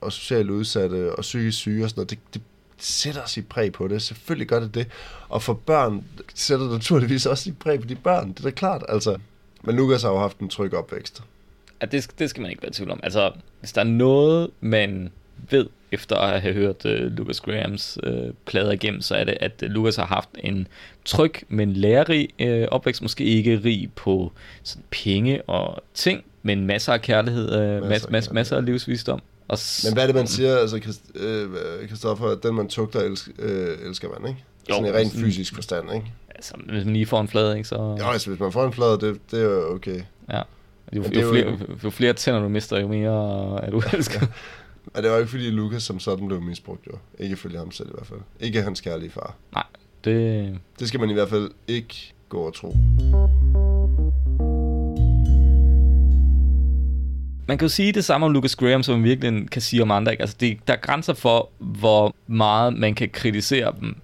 [0.02, 2.42] og socialt udsatte og psykisk syge og sådan noget, det, det
[2.78, 4.02] sætter sit præg på det.
[4.02, 4.88] Selvfølgelig gør det det.
[5.30, 6.04] Og for børn
[6.36, 8.30] sætter det naturligvis også sit præg på de børn.
[8.30, 9.18] Det er da klart, altså.
[9.64, 11.24] Men Lukas har jo haft en tryg opvækst.
[11.80, 13.00] at det, det skal man ikke være i tvivl om.
[13.04, 15.12] Altså, hvis der er noget, man
[15.50, 19.54] ved efter at have hørt uh, Lucas Grahams uh, plader igennem, så er det, at
[19.62, 20.68] Lucas har haft en
[21.06, 23.02] tryg, men lærerig uh, opvækst.
[23.02, 24.32] Måske ikke rig på
[24.64, 29.22] sådan, penge og ting, men masser af kærlighed, uh, masser, masser, masser, masser af livsvisdom.
[29.52, 30.80] Og men hvad er det, man siger, altså,
[31.90, 34.44] Kristoffer, at den man tugter, elsker, øh, elsker man, ikke?
[34.70, 36.12] Jo, sådan i rent fysisk forstand, ikke?
[36.36, 37.98] Altså, hvis man lige får en flade, ikke, så...
[38.00, 40.02] Jo, altså, hvis man får en flade, det, det er jo okay.
[40.32, 40.42] Ja.
[40.96, 44.20] Jo, jo, jo, flere, jo flere tænder du mister, jo mere er du elsker.
[44.26, 44.28] ja.
[44.94, 46.98] Men det var ikke fordi Lukas som sådan blev misbrugt, jo.
[47.20, 48.20] Ikke ifølge ham selv i hvert fald.
[48.40, 49.36] Ikke hans kærlige far.
[49.54, 49.64] Nej,
[50.04, 50.60] det...
[50.80, 52.76] Det skal man i hvert fald ikke gå og tro.
[57.48, 59.92] Man kan jo sige det samme om Lucas Graham, som man virkelig kan sige om
[59.92, 60.12] andre.
[60.12, 60.22] Ikke?
[60.22, 63.96] Altså, det, der er grænser for, hvor meget man kan kritisere dem.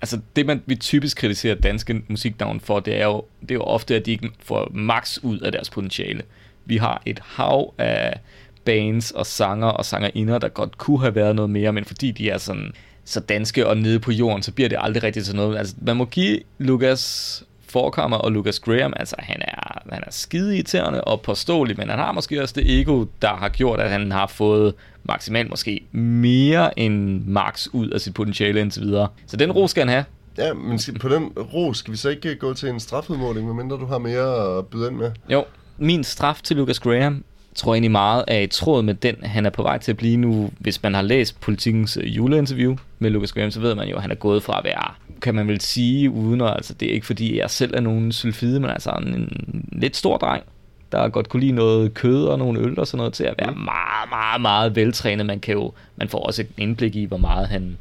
[0.00, 3.62] Altså, det man, vi typisk kritiserer danske musiknavn for, det er, jo, det er jo
[3.62, 6.22] ofte, at de ikke får max ud af deres potentiale.
[6.64, 8.20] Vi har et hav af
[8.64, 12.30] bands og sanger og sangerinder, der godt kunne have været noget mere, men fordi de
[12.30, 12.72] er sådan
[13.04, 15.58] så danske og nede på jorden, så bliver det aldrig rigtigt til noget.
[15.58, 20.54] Altså, man må give Lucas Forkammer og Lucas Graham, altså han er, han er skide
[20.54, 24.12] irriterende og påståelig, men han har måske også det ego, der har gjort, at han
[24.12, 29.08] har fået maksimalt måske mere end max ud af sit potentiale indtil videre.
[29.26, 30.04] Så den ro skal han have.
[30.38, 33.86] Ja, men på den ro skal vi så ikke gå til en strafudmåling, medmindre du
[33.86, 35.10] har mere at byde ind med?
[35.28, 35.44] Jo,
[35.78, 37.24] min straf til Lucas Graham
[37.54, 39.96] tror jeg egentlig meget er i tråd med den, han er på vej til at
[39.96, 40.50] blive nu.
[40.58, 44.02] Hvis man har læst politikens øh, juleinterview med Lucas Graham, så ved man jo, at
[44.02, 46.92] han er gået fra at være, kan man vel sige, uden at, altså det er
[46.92, 50.44] ikke fordi jeg selv er nogen sylfide, men altså en, en lidt stor dreng,
[50.92, 53.50] der godt kunne lide noget kød og nogle øl og sådan noget, til at være
[53.50, 53.60] mm.
[53.60, 55.26] meget, meget, meget veltrænet.
[55.26, 57.78] Man, kan jo, man får også et indblik i, hvor meget han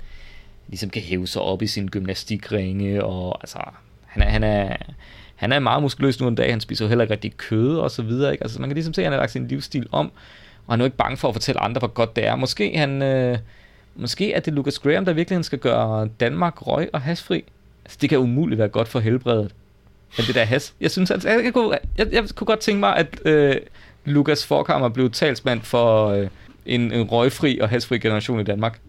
[0.67, 3.59] ligesom kan hæve sig op i sin gymnastikringe, og altså,
[4.05, 4.75] han er, han er,
[5.35, 7.91] han er meget muskuløs nu en dag, han spiser jo heller ikke rigtig kød og
[7.91, 8.43] så videre, ikke?
[8.43, 10.11] Altså man kan ligesom se, at han har lagt sin livsstil om,
[10.67, 12.35] og han er jo ikke bange for at fortælle andre, hvor godt det er.
[12.35, 13.37] Måske han, øh,
[13.95, 17.43] måske er det Lucas Graham, der virkelig skal gøre Danmark røg og hasfri.
[17.85, 19.51] Altså det kan umuligt være godt for helbredet.
[20.17, 20.73] Men det der has.
[20.81, 23.55] Jeg synes, at jeg, jeg, kunne, jeg, jeg kunne godt tænke mig, at øh,
[24.05, 26.27] Lukas Forkammer blev talsmand for øh,
[26.65, 28.79] en, en røgfri og hasfri generation i Danmark.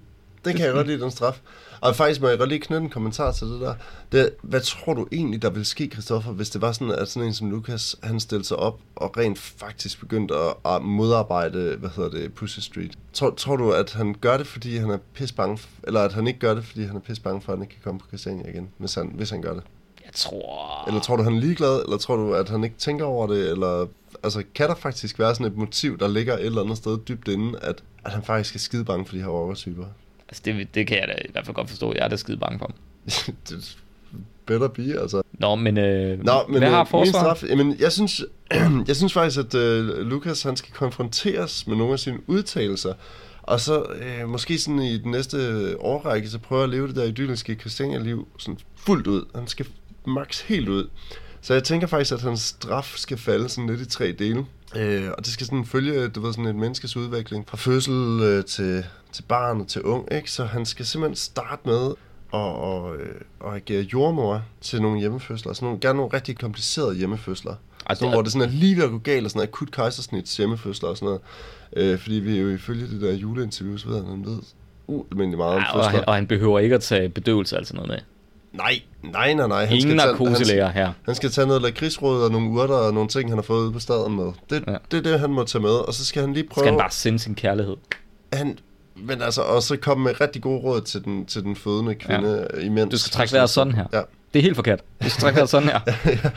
[0.45, 1.41] Det kan jeg godt lide, den straf.
[1.85, 3.75] Og faktisk må jeg godt lige knytte en kommentar til det der.
[4.13, 7.27] Det, hvad tror du egentlig, der ville ske, Christoffer, hvis det var sådan, at sådan
[7.29, 11.91] en som Lukas, han stillede sig op og rent faktisk begyndte at, at modarbejde, hvad
[11.97, 12.99] hedder det, Pussy Street?
[13.13, 16.27] Tror, tror du, at han gør det, fordi han er pis bange, eller at han
[16.27, 18.07] ikke gør det, fordi han er pis bange for, at han ikke kan komme på
[18.07, 19.63] Christiania igen, hvis han, hvis han gør det?
[20.05, 20.89] Jeg tror...
[20.89, 23.51] Eller tror du, han er ligeglad, eller tror du, at han ikke tænker over det,
[23.51, 23.87] eller...
[24.23, 27.29] Altså, kan der faktisk være sådan et motiv, der ligger et eller andet sted dybt
[27.29, 29.85] inde, at, at han faktisk er skide bange for de her overtyper?
[30.29, 31.93] Altså, det, det kan jeg da i hvert fald godt forstå.
[31.95, 32.75] Jeg er da skide bange for ham.
[34.47, 35.23] better be, altså.
[35.33, 37.21] Nå, men, øh, Nå, men hvad øh, har forsvar?
[37.21, 38.25] Straf, jamen, jeg synes,
[38.89, 42.95] jeg synes faktisk, at øh, Lukas han skal konfronteres med nogle af sine udtalelser,
[43.43, 45.37] og så øh, måske sådan i den næste
[45.81, 49.25] årrække, så prøve at leve det der idylliske Christiania-liv sådan fuldt ud.
[49.35, 49.67] Han skal
[50.07, 50.89] max helt ud.
[51.41, 54.47] Så jeg tænker faktisk, at hans straf skal falde sådan lidt i tre dele.
[54.77, 58.45] Øh, og det skal sådan følge, du ved, sådan et menneskes udvikling fra fødsel øh,
[58.45, 60.31] til, til barn og til ung, ikke?
[60.31, 61.87] Så han skal simpelthen starte med
[62.33, 65.53] at, og, øh, at agere jordmor til nogle hjemmefødsler.
[65.53, 67.55] Sådan nogle, gerne nogle rigtig komplicerede hjemmefødsler.
[67.87, 70.89] Altså, hvor det sådan er lige ved at gå galt, og sådan akut kejsersnits hjemmefødsler
[70.89, 71.21] og sådan noget.
[71.77, 74.39] Øh, fordi vi jo ifølge det der juleinterview, så ved han, ved
[74.87, 75.83] ualmindeligt meget ja, om fødsler.
[75.83, 77.99] Og han, og han behøver ikke at tage bedøvelse altså noget med.
[78.55, 79.65] Nej, nej, nej, nej.
[79.65, 80.93] Han Ingen narkoselæger her.
[81.05, 83.73] Han skal tage noget lakridsråd og nogle urter og nogle ting, han har fået ude
[83.73, 84.33] på staden med.
[84.51, 84.77] Det, ja.
[84.91, 86.63] det er det, han må tage med, og så skal han lige prøve...
[86.63, 87.77] Skal han bare sende sin kærlighed?
[88.33, 88.59] Han,
[88.97, 92.49] men altså, og så komme med rigtig gode råd til den, til den fødende kvinde
[92.55, 92.61] ja.
[92.61, 92.91] imens.
[92.91, 93.85] Du skal trække vejret sådan her.
[93.93, 94.01] Ja.
[94.33, 94.81] Det er helt forkert.
[95.03, 95.81] Du skal trække vejret sådan her.
[96.07, 96.17] ja,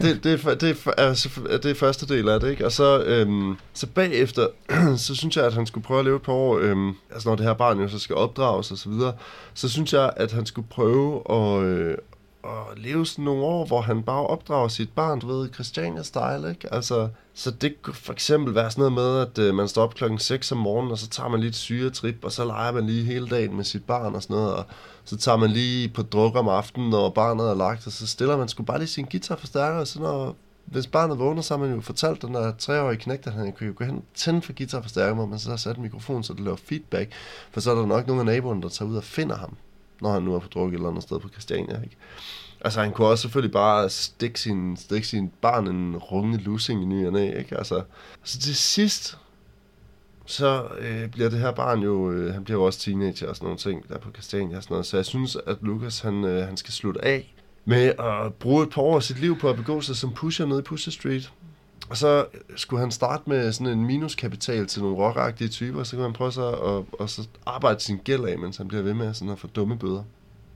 [0.00, 1.28] det, det, er, det, er, altså,
[1.62, 2.66] det er første del af det, ikke?
[2.66, 4.46] Og så, øhm, så bagefter,
[4.96, 7.36] så synes jeg, at han skulle prøve at leve et par år, øhm, altså når
[7.36, 9.12] det her barn jo så skal opdrages og så videre,
[9.54, 11.96] så synes jeg, at han skulle prøve at, øh,
[12.44, 16.74] at leve sådan nogle år, hvor han bare opdrager sit barn, du ved, Christiania-style, ikke?
[16.74, 19.94] Altså, så det kunne for eksempel være sådan noget med, at øh, man står op
[19.94, 22.86] klokken 6 om morgenen, og så tager man lige et syretrip, og så leger man
[22.86, 24.64] lige hele dagen med sit barn og sådan noget, og
[25.04, 28.36] så tager man lige på druk om aftenen, når barnet er lagt, og så stiller
[28.36, 31.74] man sgu bare lige sin guitarforstærker, og så når, hvis barnet vågner, så har man
[31.74, 34.52] jo fortalt den der treårige knægt, at han kunne jo gå hen og tænde for
[34.52, 37.12] guitarforstærker, hvor man så har sat en mikrofon, så det laver feedback,
[37.50, 39.56] for så er der nok nogle af naboerne, der tager ud og finder ham,
[40.02, 41.96] når han nu er på druk et eller andet sted på Christiania, ikke?
[42.60, 46.86] Altså, han kunne også selvfølgelig bare stikke sin, stikke sin barn en runge lussing i
[46.86, 47.58] ny og næ, ikke?
[47.58, 47.82] Altså,
[48.22, 49.18] så til sidst,
[50.26, 53.44] så øh, bliver det her barn jo, øh, han bliver jo også teenager og sådan
[53.44, 54.86] nogle ting, der på Christiania og sådan noget.
[54.86, 57.34] Så jeg synes, at Lukas, han, øh, han skal slutte af
[57.64, 60.46] med at bruge et par år af sit liv på at begå sig som pusher
[60.46, 61.32] nede i Pusher Street.
[61.90, 62.26] Og så
[62.56, 66.32] skulle han starte med sådan en minuskapital til nogle rockagtige typer, så kunne han prøve
[66.32, 69.38] sig at, at så arbejde sin gæld af, mens han bliver ved med sådan at
[69.38, 70.02] få dumme bøder.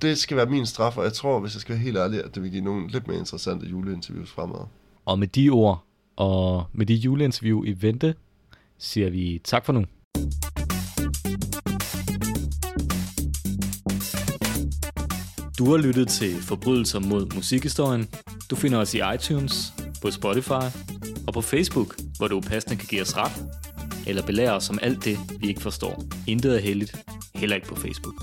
[0.02, 2.34] Det skal være min straf, og jeg tror, hvis jeg skal være helt ærlig, at
[2.34, 4.66] det vil give nogle lidt mere interessante juleinterviews fremover.
[5.04, 5.84] Og med de ord,
[6.16, 8.14] og med de juleinterview i vente,
[8.78, 9.84] siger vi tak for nu.
[15.58, 18.08] Du har lyttet til Forbrydelser mod musikhistorien.
[18.50, 19.74] Du finder os i iTunes,
[20.04, 20.66] på Spotify
[21.26, 23.32] og på Facebook, hvor du passende kan give os ret,
[24.06, 26.04] eller belære os om alt det, vi ikke forstår.
[26.26, 28.14] Intet er heldigt, heller ikke på Facebook.